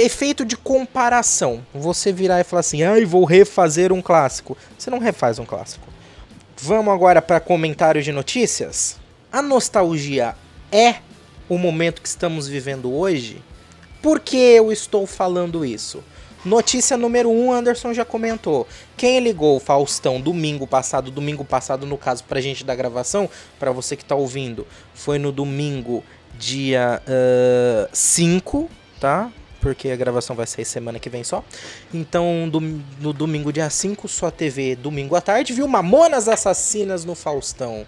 [0.00, 1.64] efeito de comparação.
[1.74, 4.56] Você virar e falar assim: "Ai, ah, vou refazer um clássico".
[4.78, 5.86] Você não refaz um clássico.
[6.60, 8.98] Vamos agora para comentários de notícias.
[9.30, 10.34] A nostalgia
[10.72, 10.96] é
[11.48, 13.42] o momento que estamos vivendo hoje?
[14.02, 16.02] Por que eu estou falando isso?
[16.44, 18.66] Notícia número 1, um, Anderson já comentou.
[18.96, 23.72] Quem ligou o Faustão domingo passado, domingo passado no caso pra gente da gravação, para
[23.72, 26.04] você que tá ouvindo, foi no domingo
[26.38, 27.02] dia
[27.92, 28.70] 5, uh,
[29.00, 29.32] tá?
[29.60, 31.44] Porque a gravação vai sair semana que vem só.
[31.92, 32.60] Então, do,
[33.00, 37.86] no domingo, dia 5, sua TV, domingo à tarde, viu Mamonas Assassinas no Faustão.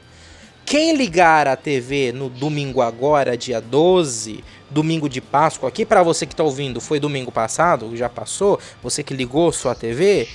[0.65, 6.27] Quem ligar a TV no domingo agora, dia 12, domingo de Páscoa, aqui para você
[6.27, 10.29] que tá ouvindo, foi domingo passado, já passou, você que ligou sua TV,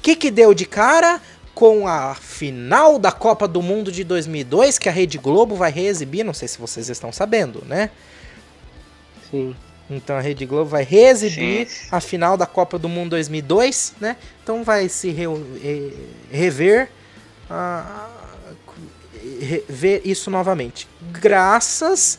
[0.00, 1.20] que que deu de cara?
[1.54, 6.24] com a final da Copa do Mundo de 2002, que a Rede Globo vai reexibir,
[6.24, 7.90] não sei se vocês estão sabendo, né?
[9.30, 9.54] Sim.
[9.88, 11.88] Então a Rede Globo vai reexibir Sim.
[11.90, 14.16] a final da Copa do Mundo 2002, né?
[14.42, 15.26] Então vai se re
[16.30, 16.88] rever,
[17.50, 18.08] uh,
[19.68, 20.88] ver isso novamente.
[21.12, 22.18] Graças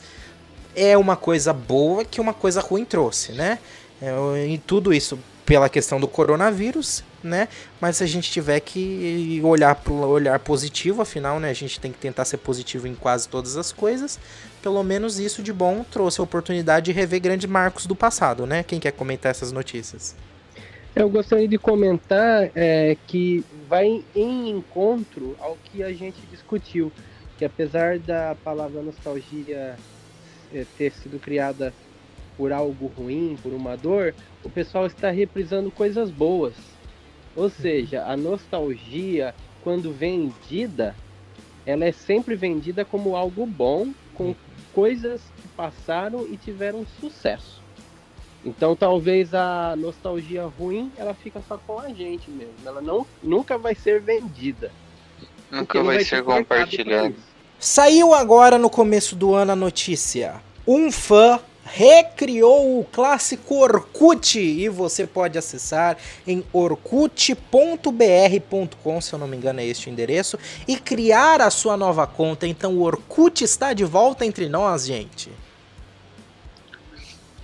[0.75, 3.57] é uma coisa boa que uma coisa ruim trouxe, né?
[4.01, 7.47] É, e tudo isso pela questão do coronavírus, né?
[7.81, 11.49] Mas se a gente tiver que olhar para o olhar positivo, afinal, né?
[11.49, 14.19] A gente tem que tentar ser positivo em quase todas as coisas.
[14.61, 18.63] Pelo menos isso de bom trouxe a oportunidade de rever grandes marcos do passado, né?
[18.63, 20.15] Quem quer comentar essas notícias?
[20.95, 26.89] Eu gostaria de comentar é, que vai em encontro ao que a gente discutiu,
[27.37, 29.75] que apesar da palavra nostalgia
[30.53, 31.73] é, ter sido criada
[32.37, 34.13] por algo ruim, por uma dor,
[34.43, 36.53] o pessoal está reprisando coisas boas.
[37.35, 40.95] Ou seja, a nostalgia, quando vendida,
[41.65, 44.35] ela é sempre vendida como algo bom, com
[44.73, 47.61] coisas que passaram e tiveram sucesso.
[48.45, 52.53] Então talvez a nostalgia ruim ela fica só com a gente mesmo.
[52.63, 54.71] Ela não, nunca vai ser vendida.
[55.51, 57.15] Nunca vai, vai ser compartilhada.
[57.57, 60.41] Saiu agora no começo do ano a notícia.
[60.67, 67.41] Um fã recriou o clássico Orkut e você pode acessar em orkut.br.com,
[69.01, 70.37] se eu não me engano é este o endereço,
[70.67, 72.47] e criar a sua nova conta.
[72.47, 75.31] Então o Orkut está de volta entre nós, gente.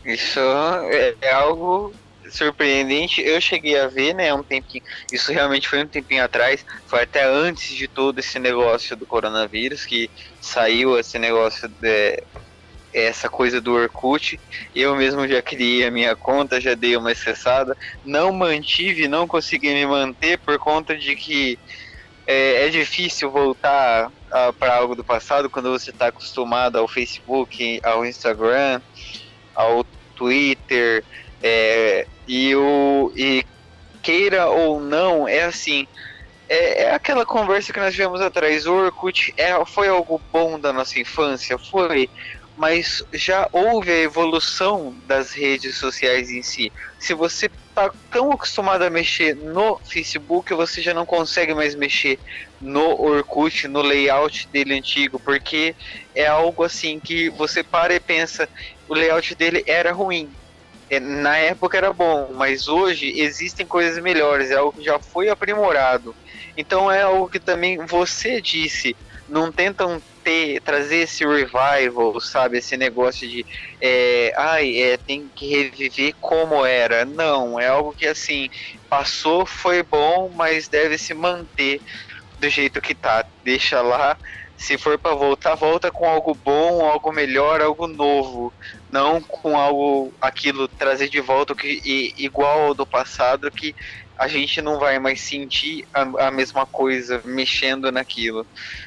[0.06, 1.94] Isso é, é algo
[2.30, 3.22] surpreendente.
[3.22, 4.84] Eu cheguei a ver, né, um tempinho.
[5.12, 6.66] Isso realmente foi um tempinho atrás.
[6.88, 10.10] Foi até antes de todo esse negócio do coronavírus que
[10.40, 12.24] saiu esse negócio de
[12.94, 14.40] essa coisa do Orkut.
[14.76, 17.76] Eu mesmo já criei a minha conta, já dei uma acessada.
[18.06, 21.58] Não mantive, não consegui me manter por conta de que
[22.28, 24.12] é, é difícil voltar
[24.58, 28.82] para algo do passado quando você está acostumado ao Facebook, ao Instagram,
[29.54, 29.84] ao
[30.16, 31.04] Twitter.
[31.44, 33.46] É, e, o, e
[34.02, 35.88] queira ou não, é assim.
[36.48, 38.66] É, é, aquela conversa que nós tivemos atrás.
[38.66, 41.58] O Orkut é, foi algo bom da nossa infância?
[41.58, 42.10] Foi
[42.62, 46.72] mas já houve a evolução das redes sociais em si.
[47.00, 52.20] Se você está tão acostumado a mexer no Facebook, você já não consegue mais mexer
[52.62, 55.74] no Orkut, no layout dele antigo, porque
[56.14, 58.48] é algo assim que você para e pensa,
[58.88, 60.30] o layout dele era ruim.
[60.88, 65.30] É, na época era bom, mas hoje existem coisas melhores, é algo que já foi
[65.30, 66.16] aprimorado.
[66.56, 68.96] Então é algo que também você disse,
[69.32, 72.58] não tentam ter, trazer esse revival, sabe?
[72.58, 73.46] Esse negócio de,
[73.80, 77.06] é, ai, é, tem que reviver como era.
[77.06, 78.50] Não, é algo que assim,
[78.90, 81.82] passou, foi bom, mas deve se manter
[82.40, 83.26] do jeito que tá.
[83.44, 84.18] Deixa lá.
[84.58, 88.54] Se for para voltar, volta com algo bom, algo melhor, algo novo.
[88.92, 93.74] Não com algo, aquilo, trazer de volta que, igual ao do passado, que
[94.22, 98.46] a gente não vai mais sentir a, a, mesma coisa mexendo naquilo.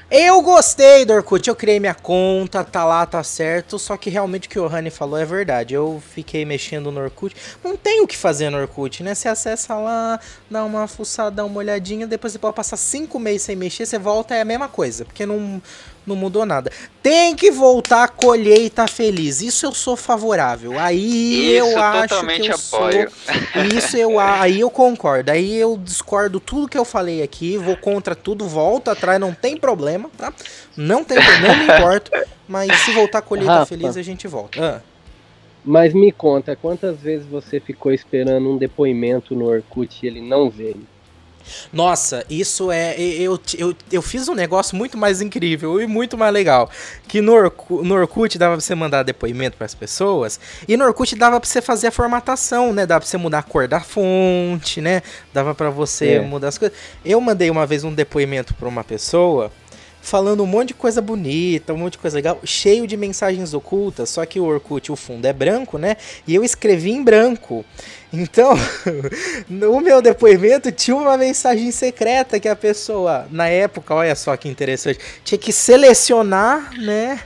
[0.09, 4.47] Eu gostei do Orkut, eu criei minha conta, tá lá, tá certo, só que realmente
[4.47, 5.75] o que o Rani falou é verdade.
[5.75, 9.13] Eu fiquei mexendo no Orkut, não tem o que fazer no Orkut, né?
[9.13, 13.43] Você acessa lá, dá uma fuçada, dá uma olhadinha, depois você pode passar cinco meses
[13.43, 15.61] sem mexer, você volta, é a mesma coisa, porque não
[16.07, 16.71] não mudou nada.
[17.03, 19.41] Tem que voltar a colheita feliz.
[19.41, 20.79] Isso eu sou favorável.
[20.79, 23.11] Aí isso eu acho que eu apoio.
[23.11, 23.63] sou.
[23.77, 25.31] Isso eu aí eu concordo.
[25.31, 29.57] Aí eu discordo tudo que eu falei aqui, vou contra tudo, volto atrás, não tem
[29.57, 30.33] problema, tá?
[30.77, 32.11] Não tem, não me importo.
[32.49, 34.63] Mas se voltar a colheita Rafa, feliz, a gente volta.
[34.63, 34.95] Ah.
[35.65, 40.51] Mas me conta, quantas vezes você ficou esperando um depoimento no Orkut e ele não
[40.51, 40.87] veio?
[41.73, 42.99] Nossa, isso é.
[42.99, 46.71] Eu, eu, eu fiz um negócio muito mais incrível e muito mais legal.
[47.09, 50.39] Que no, Orkut, no Orkut dava pra você mandar depoimento para as pessoas.
[50.67, 52.87] E no Orkut dava pra você fazer a formatação, né?
[52.87, 55.03] Dava pra você mudar a cor da fonte, né?
[55.33, 56.21] Dava pra você é.
[56.21, 56.77] mudar as coisas.
[57.05, 59.51] Eu mandei uma vez um depoimento pra uma pessoa
[60.05, 64.11] falando um monte de coisa bonita, um monte de coisa legal, cheio de mensagens ocultas,
[64.11, 65.97] só que o Orkut, o fundo é branco, né?
[66.29, 67.65] E eu escrevi em branco.
[68.13, 68.53] Então,
[69.49, 74.47] no meu depoimento tinha uma mensagem secreta que a pessoa, na época, olha só que
[74.47, 77.19] interessante, tinha que selecionar, né?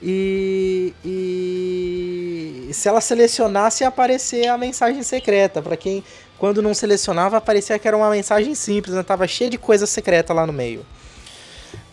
[0.00, 5.60] E, e se ela selecionasse ia aparecer a mensagem secreta.
[5.60, 6.04] Para quem
[6.38, 9.02] quando não selecionava aparecia que era uma mensagem simples, né?
[9.02, 10.86] Tava cheia de coisa secreta lá no meio.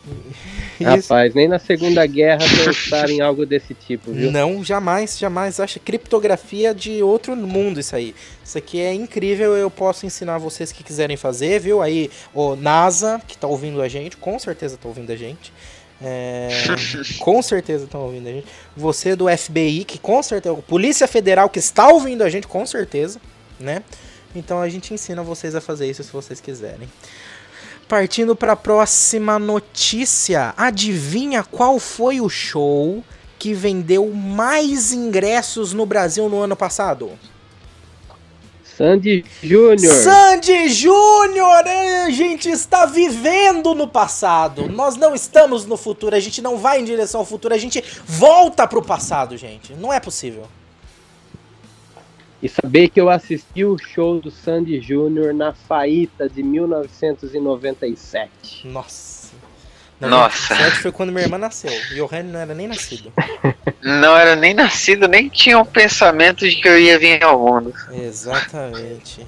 [0.82, 4.32] Rapaz, nem na Segunda Guerra pensaram em algo desse tipo, viu?
[4.32, 5.60] Não, jamais, jamais.
[5.60, 8.16] Acha criptografia de outro mundo isso aí.
[8.44, 11.82] Isso aqui é incrível, eu posso ensinar vocês que quiserem fazer, viu?
[11.82, 15.54] Aí, o NASA, que tá ouvindo a gente, com certeza tá ouvindo a gente.
[16.04, 16.50] É,
[17.22, 18.48] com certeza estão ouvindo a gente.
[18.76, 20.56] Você do FBI, que com certeza.
[20.56, 23.22] Polícia Federal que está ouvindo a gente, com certeza,
[23.60, 23.84] né?
[24.36, 26.88] Então a gente ensina vocês a fazer isso se vocês quiserem.
[27.92, 30.54] Partindo para a próxima notícia.
[30.56, 33.04] Adivinha qual foi o show
[33.38, 37.12] que vendeu mais ingressos no Brasil no ano passado?
[38.64, 39.94] Sandy Júnior.
[39.94, 41.68] Sandy Júnior!
[42.06, 44.70] A gente está vivendo no passado.
[44.70, 46.16] Nós não estamos no futuro.
[46.16, 47.54] A gente não vai em direção ao futuro.
[47.54, 49.74] A gente volta pro passado, gente.
[49.74, 50.48] Não é possível.
[52.42, 58.66] E saber que eu assisti o show do Sandy Júnior na Faíta de 1997.
[58.66, 59.30] Nossa.
[60.00, 60.56] Na Nossa.
[60.82, 61.72] foi quando minha irmã nasceu.
[61.94, 63.14] E o Rani não era nem nascido.
[63.84, 67.72] Não era nem nascido, nem tinha um pensamento de que eu ia vir ao mundo.
[67.92, 69.28] Exatamente.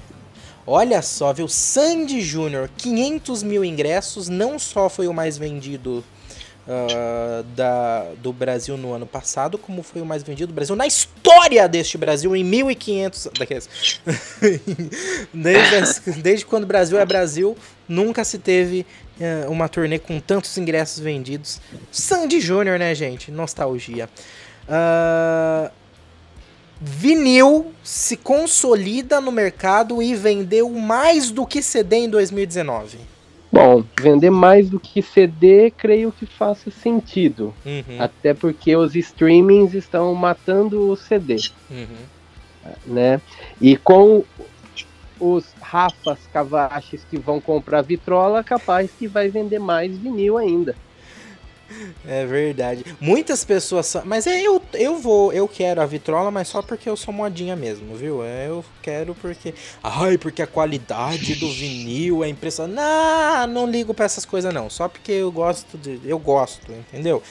[0.66, 1.46] Olha só, viu?
[1.46, 6.02] Sandy Júnior, 500 mil ingressos, não só foi o mais vendido
[6.66, 10.86] uh, da, do Brasil no ano passado, como foi o mais vendido do Brasil na
[10.86, 13.28] história deste Brasil, em 1500.
[13.38, 13.68] Daqueles,
[15.32, 17.56] desde, desde quando o Brasil é Brasil,
[17.88, 18.86] nunca se teve
[19.20, 21.60] uh, uma turnê com tantos ingressos vendidos.
[21.90, 23.30] Sandy Júnior, né, gente?
[23.30, 24.08] Nostalgia.
[24.68, 25.70] Uh,
[26.80, 33.13] vinil se consolida no mercado e vendeu mais do que CD em 2019?
[33.54, 37.54] Bom, vender mais do que CD, creio que faça sentido.
[37.64, 41.36] Uhum, Até porque os streamings estão matando o CD,
[41.70, 41.86] uhum.
[42.84, 43.20] né?
[43.60, 44.24] E com
[45.20, 50.74] os Rafas Cavachis que vão comprar vitrola, capaz que vai vender mais vinil ainda.
[52.06, 52.84] É verdade.
[53.00, 54.02] Muitas pessoas são.
[54.04, 57.56] Mas é, eu, eu vou, eu quero a vitrola, mas só porque eu sou modinha
[57.56, 58.22] mesmo, viu?
[58.24, 59.54] É, Eu quero porque.
[59.82, 62.76] Ai, porque a qualidade do vinil é impressionante.
[62.76, 64.68] Não, não ligo pra essas coisas, não.
[64.68, 66.00] Só porque eu gosto de.
[66.04, 67.22] Eu gosto, entendeu?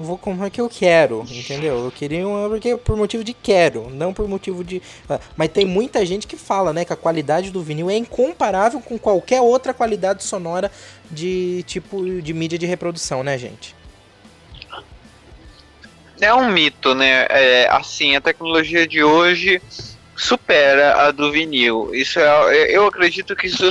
[0.00, 1.84] Eu vou comprar o que eu quero, entendeu?
[1.84, 4.80] Eu queria um porque por motivo de quero, não por motivo de.
[5.08, 8.80] ah, Mas tem muita gente que fala, né, que a qualidade do vinil é incomparável
[8.80, 10.72] com qualquer outra qualidade sonora
[11.10, 13.76] de tipo de mídia de reprodução, né, gente?
[16.22, 17.26] É um mito, né?
[17.28, 19.60] É, assim, a tecnologia de hoje
[20.16, 21.90] supera a do vinil.
[21.92, 23.68] Isso é, eu acredito que isso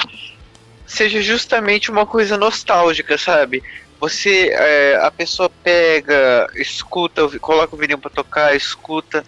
[0.86, 3.64] seja justamente uma coisa nostálgica, sabe?
[4.02, 9.24] Você, é, a pessoa pega, escuta, coloca o vinil pra tocar, escuta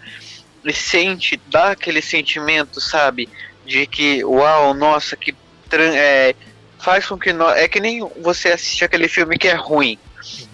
[0.62, 3.30] e sente, dá aquele sentimento, sabe?
[3.64, 5.34] De que, uau, nossa, que
[5.72, 6.34] é,
[6.78, 9.98] faz com que nó- é que nem você assistir aquele filme que é ruim,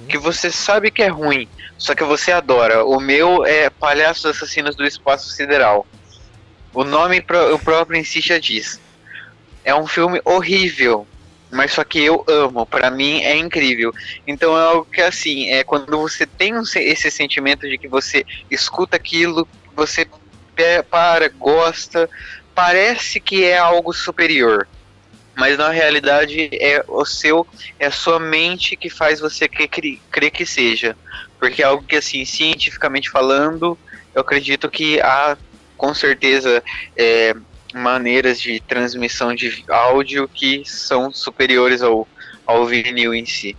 [0.08, 1.48] que você sabe que é ruim,
[1.80, 2.84] só que você adora.
[2.84, 5.86] O meu é Palhaços Assassinos do Espaço Sideral.
[6.72, 8.78] O nome pró- o próprio em si já diz.
[9.64, 11.06] É um filme horrível,
[11.50, 12.64] mas só que eu amo.
[12.66, 13.92] Pra mim é incrível.
[14.26, 17.88] Então é algo que assim, é quando você tem um se- esse sentimento de que
[17.88, 20.06] você escuta aquilo, você
[20.90, 22.08] para, gosta,
[22.54, 24.68] parece que é algo superior.
[25.40, 27.46] Mas na realidade é o seu,
[27.78, 30.94] é a sua mente que faz você crer, crer que seja.
[31.38, 33.78] Porque é algo que assim, cientificamente falando,
[34.14, 35.38] eu acredito que há
[35.78, 36.62] com certeza
[36.94, 37.34] é,
[37.72, 42.06] maneiras de transmissão de áudio que são superiores ao,
[42.44, 43.56] ao vinil em si.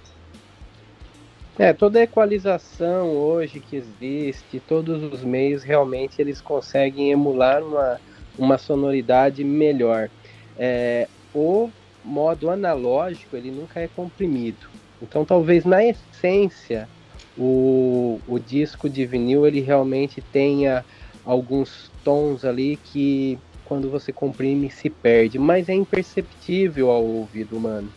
[1.57, 7.99] É, toda a equalização hoje que existe, todos os meios realmente eles conseguem emular uma,
[8.38, 10.11] uma sonoridade melhor.
[10.59, 11.71] É, o
[12.03, 14.67] modo analógico ele nunca é comprimido.
[15.01, 16.89] Então talvez na essência
[17.36, 20.86] o, o disco de vinil ele realmente tenha
[21.23, 27.95] alguns tons ali que quando você comprime se perde, mas é imperceptível ao ouvido humano.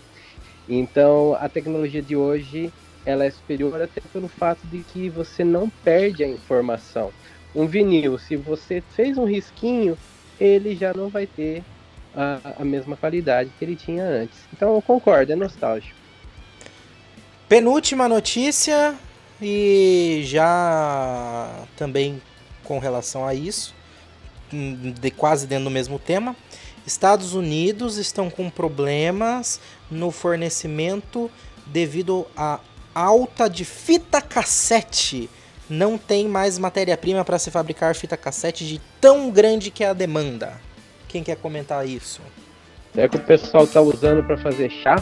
[0.67, 2.75] Então a tecnologia de hoje
[3.05, 7.15] ela é superior até pelo fato de que você não perde a informação.
[7.55, 9.99] Um vinil, se você fez um risquinho,
[10.39, 11.67] ele já não vai ter
[12.17, 14.39] a, a mesma qualidade que ele tinha antes.
[14.53, 15.95] Então eu concordo, é nostálgico.
[17.49, 18.95] Penúltima notícia
[19.41, 22.21] e já também
[22.65, 23.75] com relação a isso,
[24.51, 26.35] de quase dentro do mesmo tema.
[26.87, 29.61] Estados Unidos estão com problemas
[29.91, 31.31] no fornecimento
[31.67, 32.61] devido à
[32.95, 35.29] alta de fita cassete.
[35.69, 39.95] Não tem mais matéria-prima para se fabricar fita cassete de tão grande que é a
[39.95, 40.61] demanda.
[41.15, 42.21] Quem quer comentar isso?
[42.93, 44.97] Será que o pessoal tá usando para fazer chá?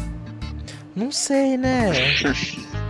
[0.94, 1.90] Não sei, né?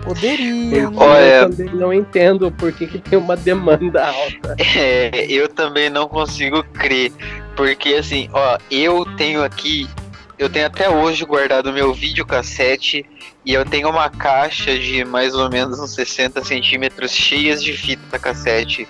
[0.03, 0.91] Poderia.
[0.91, 0.97] né?
[0.97, 4.57] Olha- Eu também não entendo por que, que tem uma demanda alta.
[4.77, 7.13] É, eu também não consigo crer,
[7.55, 9.89] porque assim, ó, eu tenho aqui,
[10.37, 13.07] eu tenho até hoje guardado meu videocassete
[13.47, 18.19] e eu tenho uma caixa de mais ou menos uns 60 centímetros cheias de fita
[18.19, 18.89] cassete.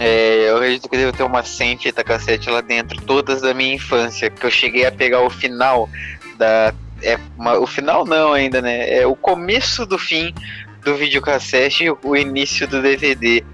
[0.00, 3.74] É, eu acredito que devo ter umas 100 fita cassete lá dentro, todas da minha
[3.74, 5.88] infância, que eu cheguei a pegar o final
[6.38, 6.72] da.
[7.02, 8.98] É, uma- o final não ainda, né?
[8.98, 10.34] É o começo do fim
[10.82, 13.44] do videocassete e o início do DVD.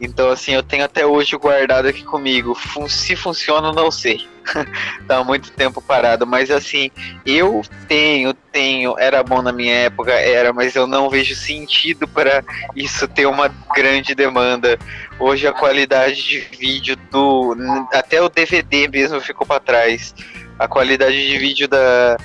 [0.00, 2.56] Então, assim, eu tenho até hoje guardado aqui comigo.
[2.88, 4.28] Se funciona, não sei.
[5.08, 6.26] tá muito tempo parado.
[6.26, 6.90] Mas, assim,
[7.26, 8.96] eu tenho, tenho.
[8.98, 12.44] Era bom na minha época, era, mas eu não vejo sentido para
[12.76, 14.78] isso ter uma grande demanda.
[15.18, 17.56] Hoje a qualidade de vídeo do.
[17.92, 20.14] Até o DVD mesmo ficou para trás.
[20.58, 22.16] A qualidade de vídeo da.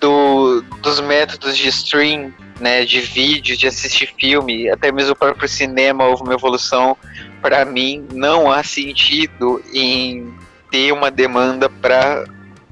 [0.00, 5.48] Do, dos métodos de stream né, de vídeo, de assistir filme, até mesmo o próprio
[5.48, 6.96] cinema houve uma evolução.
[7.40, 10.34] Para mim, não há sentido em
[10.70, 12.24] ter uma demanda para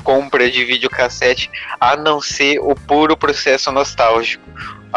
[0.02, 1.50] compra de videocassete,
[1.80, 4.44] a não ser o puro processo nostálgico.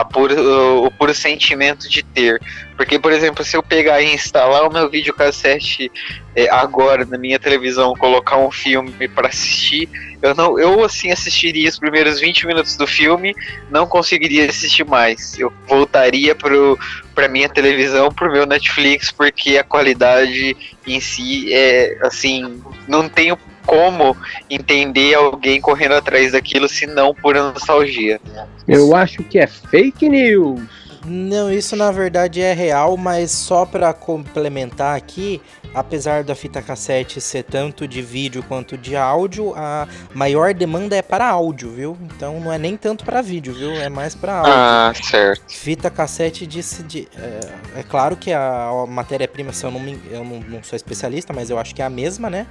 [0.05, 2.41] Puro, o puro sentimento de ter.
[2.75, 5.91] Porque, por exemplo, se eu pegar e instalar o meu videocassete
[6.35, 9.89] é, agora na minha televisão, colocar um filme para assistir,
[10.21, 13.35] eu não, eu assim assistiria os primeiros 20 minutos do filme,
[13.69, 15.37] não conseguiria assistir mais.
[15.39, 16.77] Eu voltaria pro
[17.15, 23.35] para minha televisão, pro meu Netflix, porque a qualidade em si é assim, não tenho
[23.67, 24.17] como
[24.49, 28.19] entender alguém correndo atrás daquilo se não por nostalgia.
[28.67, 30.61] Eu acho que é fake news.
[31.05, 35.41] Não, isso na verdade é real, mas só para complementar aqui,
[35.73, 41.01] apesar da fita cassete ser tanto de vídeo quanto de áudio, a maior demanda é
[41.01, 41.97] para áudio, viu?
[42.01, 43.71] Então não é nem tanto para vídeo, viu?
[43.71, 44.53] É mais para áudio.
[44.53, 45.53] Ah, certo.
[45.53, 49.97] Fita cassete disse de, é, é claro que a, a matéria-prima, se eu não, me,
[50.11, 52.47] eu não, não sou especialista, mas eu acho que é a mesma, né?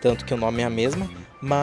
[0.00, 1.08] Tanto que o nome é a mesma,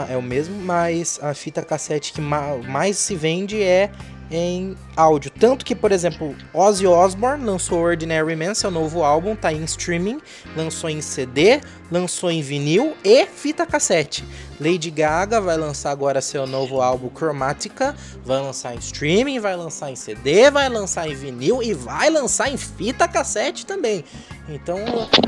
[0.10, 3.92] é o mesmo, mas a fita cassete que ma mais se vende é
[4.30, 5.32] em áudio.
[5.32, 10.20] Tanto que, por exemplo, Ozzy Osbourne lançou Ordinary Man, seu novo álbum, tá em streaming,
[10.56, 11.62] lançou em CD,
[11.92, 14.24] lançou em vinil e fita cassete.
[14.60, 19.92] Lady Gaga vai lançar agora seu novo álbum Chromatica, vai lançar em streaming, vai lançar
[19.92, 24.06] em CD, vai lançar em vinil e vai lançar em fita cassete também.
[24.48, 24.80] Então,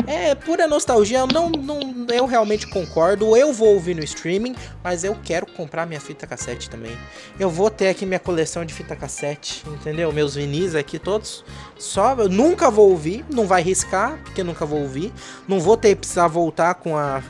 [0.06, 1.80] é pura nostalgia, não, não,
[2.14, 6.70] eu realmente concordo, eu vou ouvir no streaming, mas eu quero comprar minha fita cassete
[6.70, 6.96] também.
[7.40, 10.12] Eu vou ter aqui minha coleção de fita cassete, entendeu?
[10.12, 11.44] Meus vinis aqui todos,
[11.78, 15.12] só, eu nunca vou ouvir, não vai riscar, porque nunca vou ouvir.
[15.48, 17.24] Não vou ter precisar voltar com a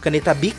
[0.00, 0.56] caneta Bic,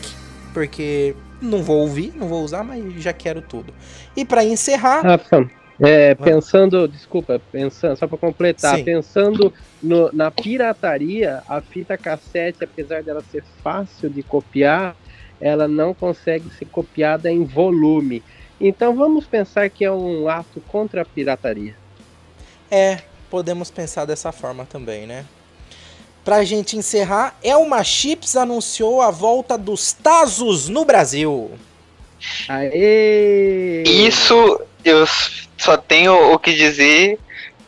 [0.52, 3.72] porque não vou ouvir, não vou usar, mas já quero tudo.
[4.16, 5.02] E para encerrar.
[5.02, 5.48] Rafa,
[5.78, 8.84] é, pensando, desculpa, pensando, só para completar, Sim.
[8.84, 9.52] pensando
[9.82, 14.96] no, na pirataria, a fita cassete, apesar dela ser fácil de copiar,
[15.38, 18.22] ela não consegue ser copiada em volume.
[18.60, 21.74] Então vamos pensar que é um ato contra a pirataria.
[22.70, 23.00] É,
[23.30, 25.24] podemos pensar dessa forma também, né?
[26.24, 31.52] Pra gente encerrar, Elma Chips anunciou a volta dos Tazos no Brasil.
[32.48, 33.84] Aê!
[33.86, 35.06] Isso eu
[35.56, 37.18] só tenho o que dizer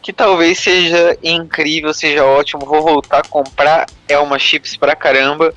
[0.03, 2.65] que talvez seja incrível, seja ótimo.
[2.65, 5.55] Vou voltar a comprar Elma Chips pra caramba,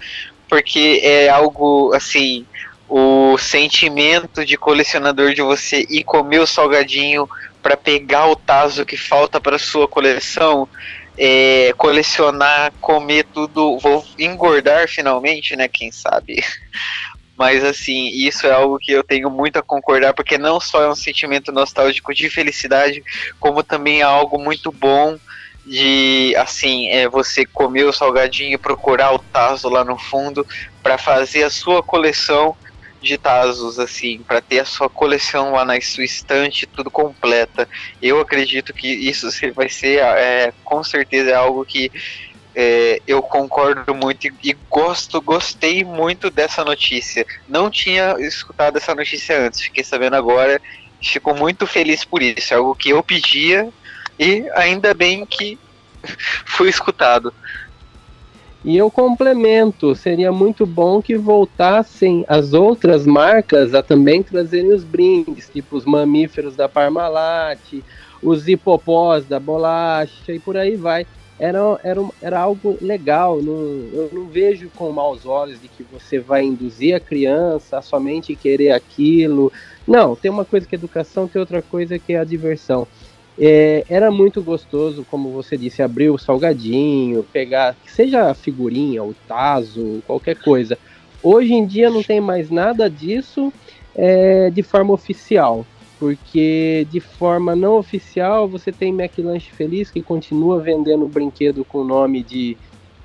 [0.48, 2.46] porque é algo assim.
[2.94, 7.30] O sentimento de colecionador de você ir comer o salgadinho
[7.64, 10.68] para pegar o taso que falta para sua coleção
[11.18, 15.70] é, colecionar, comer tudo, vou engordar finalmente, né?
[15.70, 16.44] Quem sabe?
[17.38, 20.90] Mas assim, isso é algo que eu tenho muito a concordar, porque não só é
[20.90, 23.02] um sentimento nostálgico de felicidade,
[23.40, 25.18] como também é algo muito bom
[25.66, 30.46] de assim, é você comer o salgadinho e procurar o taso lá no fundo
[30.84, 32.54] para fazer a sua coleção
[33.02, 37.68] de Tazos, assim, para ter a sua coleção lá na sua estante, tudo completa.
[38.02, 41.92] Eu acredito que isso vai ser, é, com certeza, é algo que
[42.54, 47.26] é, eu concordo muito e, e, gosto, gostei muito dessa notícia.
[47.48, 50.62] Não tinha escutado essa notícia antes, fiquei sabendo agora.
[51.02, 52.54] Fico muito feliz por isso.
[52.54, 53.70] É algo que eu pedia
[54.20, 55.58] e ainda bem que
[56.46, 57.34] fui escutado.
[58.64, 64.84] E eu complemento, seria muito bom que voltassem as outras marcas a também trazerem os
[64.84, 67.60] brindes, tipo os mamíferos da Parmalat,
[68.22, 71.08] os hipopós da bolacha e por aí vai.
[71.40, 76.20] Era, era, era algo legal, não, eu não vejo com maus olhos de que você
[76.20, 79.52] vai induzir a criança a somente querer aquilo.
[79.88, 82.88] Não, tem uma coisa que é educação, tem outra coisa que é a diversão.
[83.44, 90.04] É, era muito gostoso, como você disse, abrir o salgadinho, pegar, seja figurinha, o taso,
[90.06, 90.78] qualquer coisa.
[91.24, 93.52] Hoje em dia não tem mais nada disso
[93.96, 95.66] é, de forma oficial,
[96.00, 101.84] porque de forma não oficial você tem McLanche Feliz que continua vendendo brinquedo com o
[101.84, 102.56] nome de,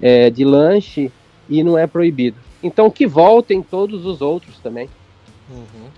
[0.03, 1.11] é, de lanche
[1.49, 2.37] e não é proibido.
[2.63, 4.91] Então que voltem todos os outros também.
[5.51, 5.89] Uhum.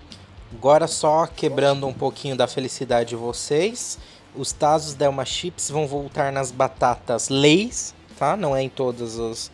[0.53, 3.99] Agora só quebrando um pouquinho da felicidade de vocês
[4.35, 8.35] os Tazos Delma Chips vão voltar nas batatas Leis, tá?
[8.37, 9.51] Não é em todos os,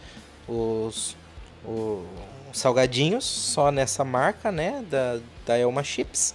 [0.48, 1.16] os,
[1.64, 2.06] os
[2.54, 4.84] salgadinhos, só nessa marca, né?
[4.90, 6.34] Da, da Elma Chips.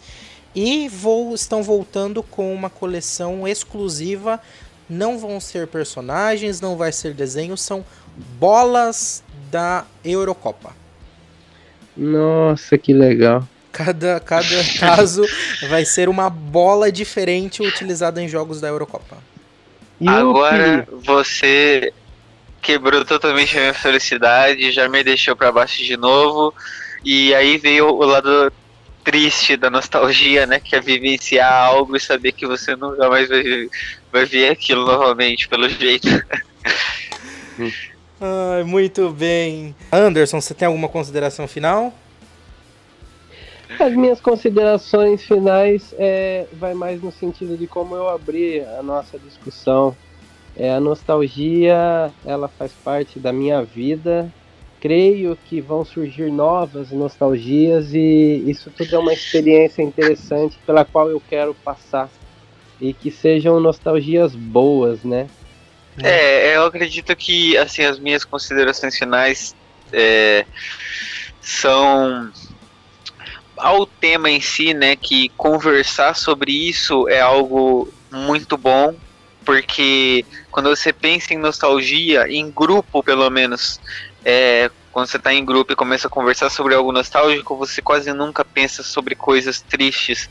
[0.55, 4.41] E vou, estão voltando com uma coleção exclusiva.
[4.89, 7.85] Não vão ser personagens, não vai ser desenho, são
[8.39, 10.75] bolas da Eurocopa.
[11.97, 13.47] Nossa, que legal.
[13.73, 15.25] Cada, cada caso
[15.69, 19.19] vai ser uma bola diferente utilizada em jogos da Eurocopa.
[20.07, 21.93] Agora você
[22.63, 26.55] quebrou totalmente a minha felicidade, já me deixou para baixo de novo.
[27.05, 28.53] E aí veio o lado
[29.03, 30.61] triste da nostalgia, né?
[30.61, 33.69] Que é vivenciar algo e saber que você nunca mais vai,
[34.13, 36.09] vai ver aquilo novamente, pelo jeito.
[38.21, 39.75] Ai, muito bem.
[39.91, 41.95] Anderson, você tem alguma consideração final?
[43.79, 49.19] As minhas considerações finais é, vai mais no sentido de como eu abri a nossa
[49.19, 49.97] discussão.
[50.57, 54.31] É, a nostalgia, ela faz parte da minha vida.
[54.81, 61.11] Creio que vão surgir novas nostalgias e isso tudo é uma experiência interessante pela qual
[61.11, 62.09] eu quero passar
[62.81, 65.29] e que sejam nostalgias boas, né?
[66.03, 69.55] É, eu acredito que assim as minhas considerações finais
[69.93, 70.47] é,
[71.43, 72.31] são
[73.61, 74.97] ao tema em si, né?
[74.97, 78.95] Que conversar sobre isso é algo muito bom,
[79.45, 83.81] porque quando você pensa em nostalgia, em grupo pelo menos,
[84.25, 88.13] é, quando você está em grupo e começa a conversar sobre algo nostálgico, você quase
[88.13, 90.29] nunca pensa sobre coisas tristes.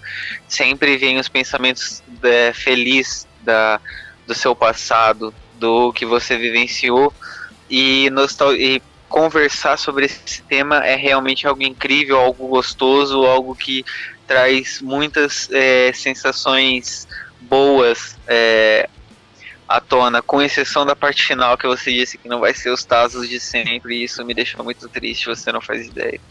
[0.48, 3.80] Sempre vem os pensamentos é, felizes da,
[4.28, 7.14] do seu passado, do que você vivenciou
[7.70, 8.10] e,
[8.58, 13.84] e conversar sobre esse tema é realmente algo incrível, algo gostoso, algo que
[14.28, 17.08] traz muitas é, sensações
[17.42, 18.88] boas é,
[19.68, 22.84] à tona, com exceção da parte final que você disse que não vai ser os
[22.84, 26.22] Tazos de sempre, e isso me deixou muito triste, você não faz ideia.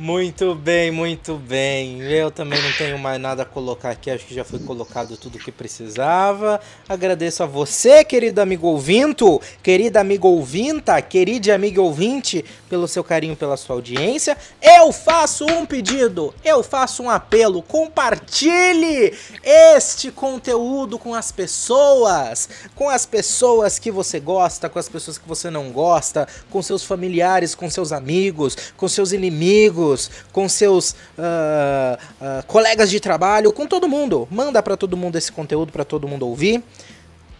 [0.00, 2.00] Muito bem, muito bem.
[2.02, 5.34] Eu também não tenho mais nada a colocar aqui, acho que já foi colocado tudo
[5.34, 6.60] o que precisava.
[6.88, 13.34] Agradeço a você, querido amigo ouvinto, querida amigo ouvinta, querida amigo ouvinte, pelo seu carinho,
[13.34, 14.38] pela sua audiência.
[14.62, 17.60] Eu faço um pedido, eu faço um apelo.
[17.60, 19.12] Compartilhe
[19.42, 25.26] este conteúdo com as pessoas, com as pessoas que você gosta, com as pessoas que
[25.26, 29.87] você não gosta, com seus familiares, com seus amigos, com seus inimigos
[30.32, 30.94] com seus uh,
[32.20, 34.26] uh, colegas de trabalho, com todo mundo.
[34.30, 36.62] Manda para todo mundo esse conteúdo para todo mundo ouvir.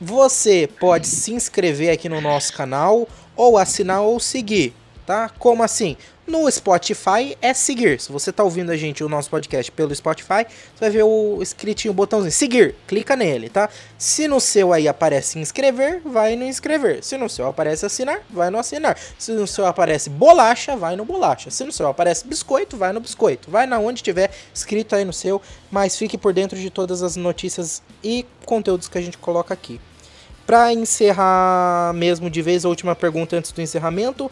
[0.00, 4.72] Você pode se inscrever aqui no nosso canal ou assinar ou seguir,
[5.08, 5.30] tá?
[5.38, 5.96] Como assim?
[6.26, 7.98] No Spotify é seguir.
[7.98, 11.38] Se você está ouvindo a gente, o nosso podcast pelo Spotify, você vai ver o
[11.40, 12.74] escritinho, o botãozinho seguir.
[12.86, 13.70] Clica nele, tá?
[13.96, 17.02] Se no seu aí aparece inscrever, vai no inscrever.
[17.02, 18.98] Se no seu aparece assinar, vai no assinar.
[19.18, 21.50] Se no seu aparece bolacha, vai no bolacha.
[21.50, 23.50] Se no seu aparece biscoito, vai no biscoito.
[23.50, 25.40] Vai na onde tiver escrito aí no seu,
[25.70, 29.80] mas fique por dentro de todas as notícias e conteúdos que a gente coloca aqui.
[30.48, 34.30] Para encerrar mesmo de vez, a última pergunta antes do encerramento.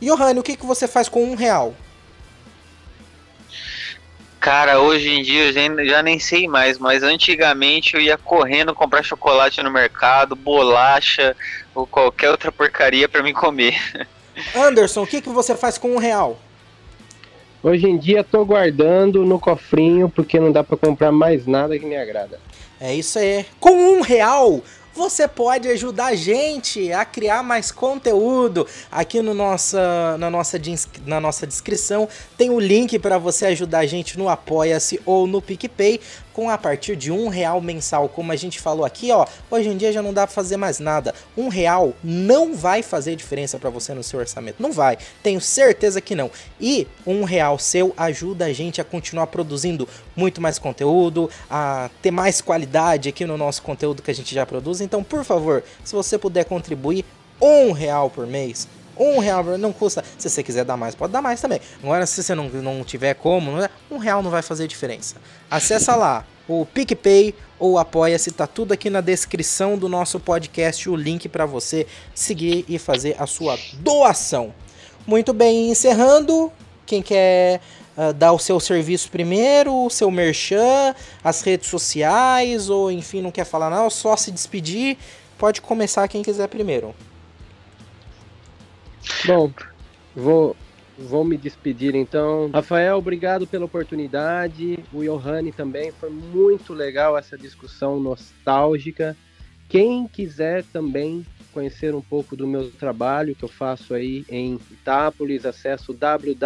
[0.00, 1.74] Johanny, o que, que você faz com um real?
[4.40, 8.74] Cara, hoje em dia eu já, já, nem sei mais, mas antigamente eu ia correndo
[8.74, 11.36] comprar chocolate no mercado, bolacha
[11.74, 13.76] ou qualquer outra porcaria para me comer.
[14.54, 16.38] Anderson, o que, que você faz com um real?
[17.60, 21.84] Hoje em dia tô guardando no cofrinho porque não dá para comprar mais nada que
[21.84, 22.38] me agrada.
[22.80, 23.44] É isso aí.
[23.58, 24.62] Com um real
[24.98, 28.66] você pode ajudar a gente a criar mais conteúdo.
[28.90, 30.60] Aqui no nossa, na, nossa,
[31.06, 35.40] na nossa descrição tem o link para você ajudar a gente no Apoia-se ou no
[35.40, 36.00] PicPay
[36.38, 38.08] com a partir de um real mensal.
[38.08, 40.78] Como a gente falou aqui, ó, hoje em dia já não dá para fazer mais
[40.78, 41.12] nada.
[41.36, 44.98] Um real não vai fazer diferença para você no seu orçamento, não vai.
[45.20, 46.30] Tenho certeza que não.
[46.60, 52.12] E um real seu ajuda a gente a continuar produzindo muito mais conteúdo, a ter
[52.12, 54.80] mais qualidade aqui no nosso conteúdo que a gente já produz.
[54.80, 57.04] Então, por favor, se você puder contribuir
[57.42, 60.04] um real por mês, um real não custa.
[60.18, 61.60] Se você quiser dar mais, pode dar mais também.
[61.82, 63.52] Agora, se você não, não tiver como,
[63.90, 65.16] um real não vai fazer diferença.
[65.50, 70.96] Acessa lá o PicPay ou Apoia-se, tá tudo aqui na descrição do nosso podcast, o
[70.96, 74.54] link para você seguir e fazer a sua doação.
[75.06, 76.50] Muito bem, encerrando,
[76.86, 77.60] quem quer
[77.96, 83.30] uh, dar o seu serviço primeiro, o seu merchan, as redes sociais, ou enfim, não
[83.30, 84.96] quer falar não, só se despedir,
[85.36, 86.94] pode começar quem quiser primeiro.
[89.26, 89.52] Bom,
[90.14, 90.56] vou,
[90.96, 92.50] vou me despedir então.
[92.52, 94.78] Rafael, obrigado pela oportunidade.
[94.92, 95.92] O Johanny também.
[95.92, 99.16] Foi muito legal essa discussão nostálgica.
[99.68, 105.44] Quem quiser também conhecer um pouco do meu trabalho que eu faço aí em Itápolis,
[105.44, 106.38] acesso www.iblz.net.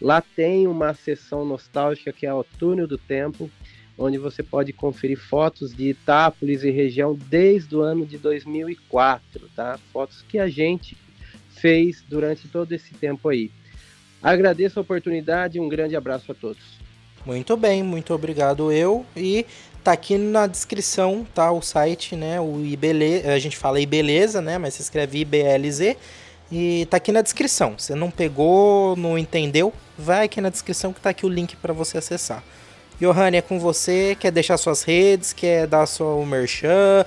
[0.00, 3.50] Lá tem uma sessão nostálgica que é o Túnel do Tempo,
[3.96, 9.78] onde você pode conferir fotos de Itápolis e região desde o ano de 2004, tá?
[9.92, 10.96] Fotos que a gente
[11.50, 13.50] fez durante todo esse tempo aí.
[14.22, 16.62] Agradeço a oportunidade e um grande abraço a todos.
[17.24, 19.46] Muito bem, muito obrigado eu e
[19.84, 24.58] tá aqui na descrição, tá o site, né, o IBLZ, a gente fala IBeleza, né,
[24.58, 25.96] mas se escreve IBLZ
[26.50, 27.76] E tá aqui na descrição.
[27.78, 29.72] Você não pegou, não entendeu?
[29.96, 32.42] Vai aqui na descrição que tá aqui o link para você acessar.
[33.02, 34.16] Johanny, é com você.
[34.18, 35.32] Quer deixar suas redes?
[35.32, 37.04] Quer dar seu merchan?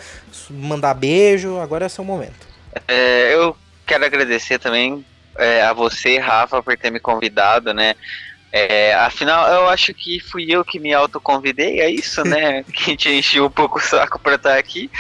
[0.50, 1.58] Mandar beijo?
[1.58, 2.46] Agora é seu momento.
[2.86, 3.56] É, eu
[3.86, 5.06] quero agradecer também
[5.38, 7.96] é, a você, Rafa, por ter me convidado, né?
[8.52, 12.64] É, afinal, eu acho que fui eu que me autoconvidei, é isso, né?
[12.74, 14.92] que te enchi um pouco o saco para estar aqui,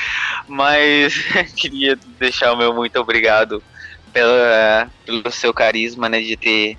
[0.47, 1.13] mas
[1.57, 3.61] queria deixar o meu muito obrigado
[4.13, 6.21] pela, pelo seu carisma, né?
[6.21, 6.77] De ter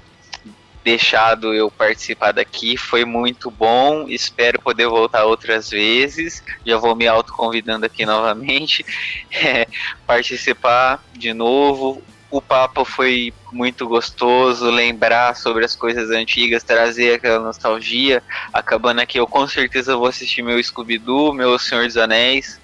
[0.87, 4.07] deixado eu participar daqui, foi muito bom.
[4.09, 6.45] Espero poder voltar outras vezes.
[6.65, 8.87] Já vou me autoconvidando aqui novamente,
[9.33, 9.67] é,
[10.07, 17.39] participar de novo o papo foi muito gostoso, lembrar sobre as coisas antigas, trazer aquela
[17.39, 18.23] nostalgia.
[18.53, 22.61] Acabando aqui, eu com certeza vou assistir meu Scooby-Doo, meu Senhor dos Anéis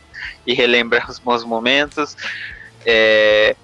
[0.47, 2.17] e relembrar os bons momentos.
[2.85, 3.57] É,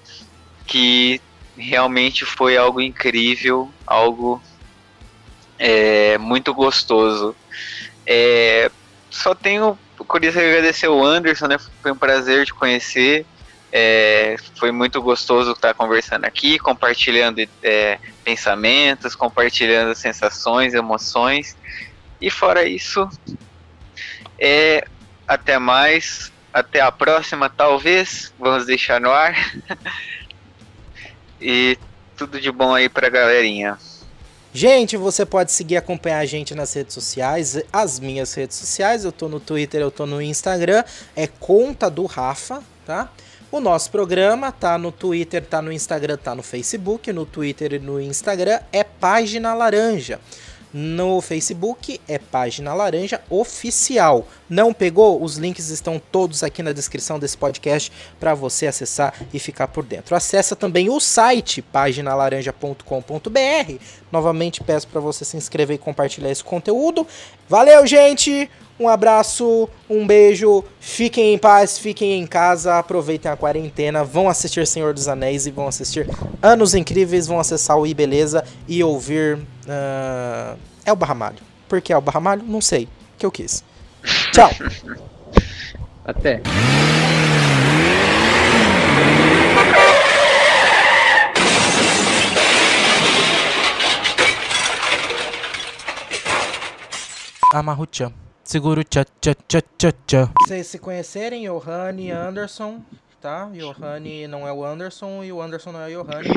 [0.65, 1.21] que
[1.57, 4.41] realmente foi algo incrível, algo
[5.59, 7.35] é, muito gostoso.
[8.07, 8.71] É,
[9.11, 9.77] só tenho
[10.19, 11.57] de agradecer o Anderson, né?
[11.81, 13.25] Foi um prazer te conhecer.
[13.71, 21.55] É, foi muito gostoso estar conversando aqui, compartilhando é, pensamentos, compartilhando sensações, emoções.
[22.21, 23.07] E fora isso,
[24.39, 24.83] é,
[25.27, 28.33] até mais, até a próxima, talvez.
[28.39, 29.35] Vamos deixar no ar.
[31.39, 31.77] e
[32.17, 33.77] tudo de bom aí pra galerinha.
[34.61, 39.05] Gente, você pode seguir e acompanhar a gente nas redes sociais, as minhas redes sociais,
[39.05, 40.83] eu tô no Twitter, eu tô no Instagram,
[41.15, 43.09] é conta do Rafa, tá?
[43.49, 47.11] O nosso programa tá no Twitter, tá no Instagram, tá no Facebook.
[47.13, 50.19] No Twitter e no Instagram é Página Laranja.
[50.73, 54.27] No Facebook é Página Laranja Oficial.
[54.49, 55.21] Não pegou?
[55.21, 59.83] Os links estão todos aqui na descrição desse podcast para você acessar e ficar por
[59.83, 60.15] dentro.
[60.15, 63.73] Acesse também o site paginalaranja.com.br.
[64.11, 67.07] Novamente peço para você se inscrever e compartilhar esse conteúdo.
[67.47, 68.49] Valeu, gente!
[68.79, 74.65] Um abraço, um beijo, fiquem em paz, fiquem em casa, aproveitem a quarentena, vão assistir
[74.65, 76.07] Senhor dos Anéis e vão assistir
[76.41, 81.39] Anos Incríveis, vão acessar o iBeleza e ouvir uh, El Barramalho.
[81.67, 82.41] Por que El Barramalho?
[82.43, 82.87] Não sei,
[83.17, 83.65] que eu quis.
[84.31, 84.49] Tchau!
[86.05, 86.41] Até!
[97.53, 98.13] Amarro-chan.
[98.49, 100.31] Seguro tcha tcha tcha tcha tcha.
[100.41, 102.81] Vocês se conhecerem, Johanny e Anderson,
[103.21, 103.47] tá?
[103.53, 106.29] Johanny não é o Anderson e o Anderson não é o Johanny.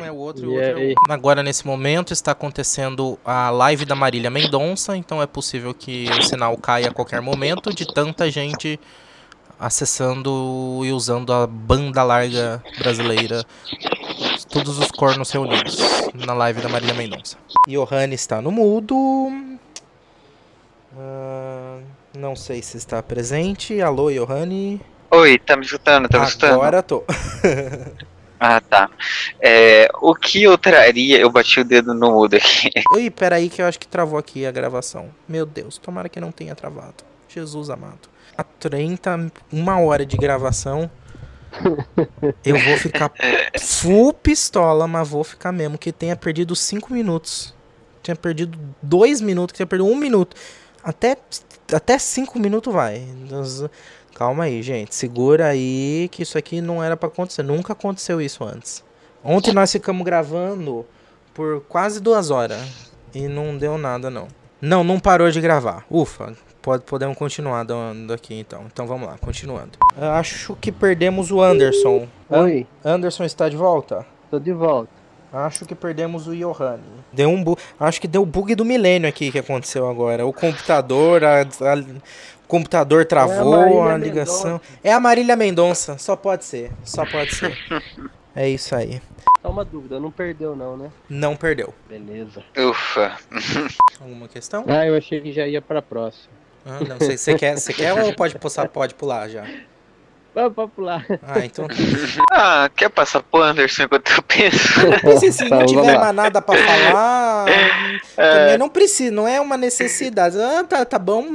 [0.00, 3.50] Um é o outro e o outro é o Agora, nesse momento, está acontecendo a
[3.50, 7.84] live da Marília Mendonça, então é possível que o sinal caia a qualquer momento de
[7.84, 8.78] tanta gente
[9.58, 13.44] acessando e usando a banda larga brasileira.
[14.50, 15.78] Todos os cornos reunidos
[16.14, 17.36] na live da Marília Mendonça.
[17.66, 19.50] Johanny está no mudo.
[21.00, 21.82] Uh,
[22.18, 23.80] não sei se está presente.
[23.80, 24.80] Alô, Johanny.
[25.10, 26.08] Oi, tá me escutando?
[26.08, 26.54] Tá me escutando?
[26.54, 27.02] Agora tô.
[28.38, 28.90] ah, tá.
[29.40, 31.18] É, o que eu traria.
[31.18, 32.70] Eu bati o dedo no mudo aqui.
[32.98, 35.08] Ih, peraí, que eu acho que travou aqui a gravação.
[35.26, 37.02] Meu Deus, tomara que não tenha travado.
[37.28, 38.10] Jesus amado.
[38.36, 40.90] A 30, uma hora de gravação.
[42.44, 43.10] Eu vou ficar
[43.58, 45.78] full pistola, mas vou ficar mesmo.
[45.78, 47.54] Que tenha perdido 5 minutos.
[48.02, 50.36] Tinha perdido 2 minutos, que tinha perdido 1 um minuto.
[50.82, 51.16] Até,
[51.72, 53.06] até cinco minutos vai.
[54.14, 54.94] Calma aí, gente.
[54.94, 57.42] Segura aí que isso aqui não era para acontecer.
[57.42, 58.84] Nunca aconteceu isso antes.
[59.22, 60.86] Ontem nós ficamos gravando
[61.34, 62.60] por quase duas horas.
[63.14, 64.28] E não deu nada, não.
[64.60, 65.84] Não, não parou de gravar.
[65.90, 66.34] Ufa.
[66.62, 68.64] Pode, podemos continuar dando aqui então.
[68.70, 69.78] Então vamos lá, continuando.
[69.96, 72.06] Acho que perdemos o Anderson.
[72.28, 72.66] Oi.
[72.84, 74.04] Anderson está de volta?
[74.30, 74.92] Tô de volta.
[75.32, 76.82] Acho que perdemos o Johanny.
[77.12, 80.26] Deu um bu Acho que deu o bug do milênio aqui que aconteceu agora.
[80.26, 81.44] O computador, a, a...
[82.44, 84.52] o computador travou é a, a ligação.
[84.52, 84.78] Mendonça.
[84.84, 86.70] É a Marília Mendonça, só pode ser.
[86.84, 87.56] Só pode ser.
[88.34, 89.00] é isso aí.
[89.42, 90.90] Só uma dúvida, não perdeu não, né?
[91.08, 91.72] Não perdeu.
[91.88, 92.42] Beleza.
[92.56, 93.16] Ufa.
[94.00, 94.64] Alguma questão?
[94.68, 96.40] Ah, eu achei que já ia pra próxima.
[96.64, 99.46] Ah, não, você quer, quer ou pode, passar, pode pular já?
[100.40, 101.06] Vamos pra pular.
[101.22, 101.66] Ah, então.
[102.32, 104.80] ah, quer passar pro Anderson enquanto eu penso?
[105.20, 107.46] Se, se não tiver mais nada pra falar,
[108.16, 110.40] também não precisa, não é uma necessidade.
[110.40, 111.26] Ah, tá, tá bom.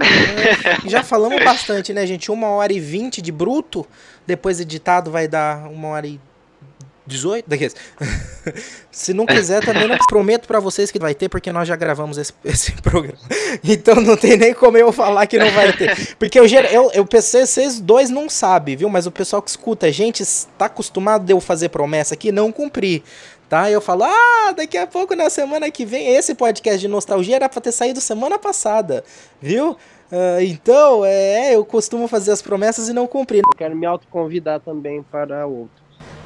[0.85, 2.31] Já falamos bastante, né, gente?
[2.31, 3.85] Uma hora e vinte de bruto.
[4.25, 6.19] Depois editado vai dar uma hora e
[7.05, 7.47] 18?
[7.47, 7.75] Daqueles.
[8.91, 12.17] Se não quiser, também não prometo pra vocês que vai ter, porque nós já gravamos
[12.17, 13.19] esse, esse programa.
[13.63, 16.15] Então não tem nem como eu falar que não vai ter.
[16.17, 18.89] Porque eu, eu, eu pensei, vocês dois não sabem, viu?
[18.89, 22.51] Mas o pessoal que escuta a gente está acostumado de eu fazer promessa aqui não
[22.51, 23.03] cumprir.
[23.47, 23.69] Tá?
[23.69, 27.47] Eu falo, ah, daqui a pouco, na semana que vem, esse podcast de nostalgia era
[27.47, 29.03] pra ter saído semana passada,
[29.39, 29.77] viu?
[30.11, 33.43] Ah, então, é, eu costumo fazer as promessas e não cumprir.
[33.45, 35.84] Eu quero me autoconvidar também para outro.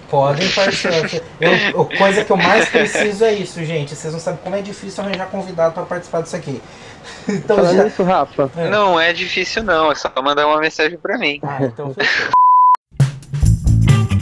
[0.10, 1.22] Podem participar.
[1.40, 3.95] Eu, a coisa que eu mais preciso é isso, gente.
[3.95, 6.61] Vocês não sabem como é difícil arranjar convidado pra participar disso aqui.
[7.27, 7.84] Então Falando já.
[7.86, 8.69] nisso, Rafa, É.
[8.69, 11.40] Não é difícil não, é só mandar uma mensagem pra mim.
[11.41, 12.30] Ah, então fechou.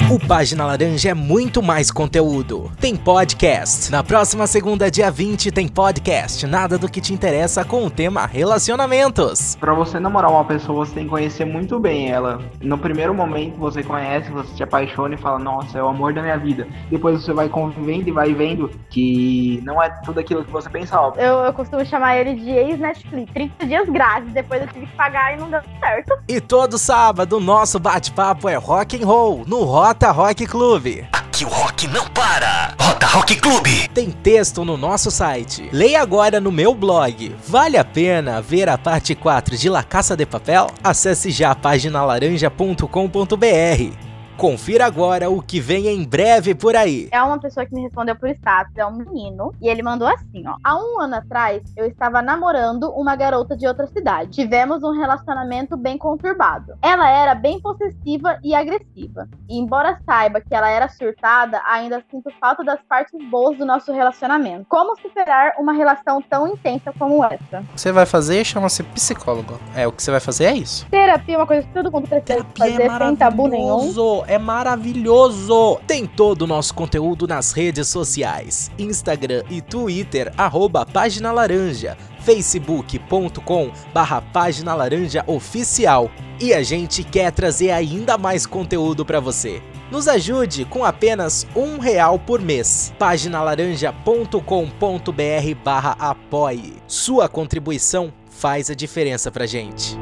[0.09, 2.71] O Página Laranja é muito mais conteúdo.
[2.79, 3.91] Tem podcast.
[3.91, 6.47] Na próxima segunda, dia 20, tem podcast.
[6.47, 9.57] Nada do que te interessa com o tema relacionamentos.
[9.57, 12.39] Pra você namorar uma pessoa, você tem que conhecer muito bem ela.
[12.61, 16.21] No primeiro momento você conhece, você se apaixona e fala, nossa, é o amor da
[16.21, 16.65] minha vida.
[16.89, 21.19] Depois você vai convivendo e vai vendo que não é tudo aquilo que você pensava.
[21.19, 23.33] Eu, eu costumo chamar ele de ex-Netflix.
[23.33, 26.17] 30 dias grátis, depois eu tive que pagar e não deu certo.
[26.29, 29.65] E todo sábado, nosso bate-papo é rock and roll no
[29.97, 31.07] Rota Rock Clube.
[31.11, 32.75] Aqui o rock não para.
[32.79, 33.89] Rota Rock Clube.
[33.95, 35.67] Tem texto no nosso site.
[35.73, 37.35] Leia agora no meu blog.
[37.47, 40.67] Vale a pena ver a parte 4 de La Caça de Papel?
[40.83, 44.06] Acesse já paginalaranja.com.br.
[44.37, 47.09] Confira agora o que vem em breve por aí.
[47.11, 49.51] É uma pessoa que me respondeu por status, é um menino.
[49.59, 50.55] E ele mandou assim, ó.
[50.63, 54.29] Há um ano atrás, eu estava namorando uma garota de outra cidade.
[54.29, 56.75] Tivemos um relacionamento bem conturbado.
[56.83, 59.27] Ela era bem possessiva e agressiva.
[59.49, 63.91] E embora saiba que ela era surtada, ainda sinto falta das partes boas do nosso
[63.91, 64.67] relacionamento.
[64.69, 67.61] Como superar uma relação tão intensa como essa?
[67.71, 69.59] O que você vai fazer chama-se psicólogo.
[69.75, 70.85] É, o que você vai fazer é isso.
[70.91, 74.26] Terapia é uma coisa que todo mundo precisa Terapia é fazer sem tabu nenhum.
[74.27, 75.79] É maravilhoso.
[75.87, 83.71] Tem todo o nosso conteúdo nas redes sociais, Instagram e Twitter, arroba Página Laranja, facebook.com
[83.93, 86.11] barra Página Laranja Oficial.
[86.39, 89.61] E a gente quer trazer ainda mais conteúdo para você.
[89.89, 92.93] Nos ajude com apenas um real por mês.
[92.99, 96.73] Paginalaranja.com.br barra apoie.
[96.85, 99.97] Sua contribuição faz a diferença pra gente.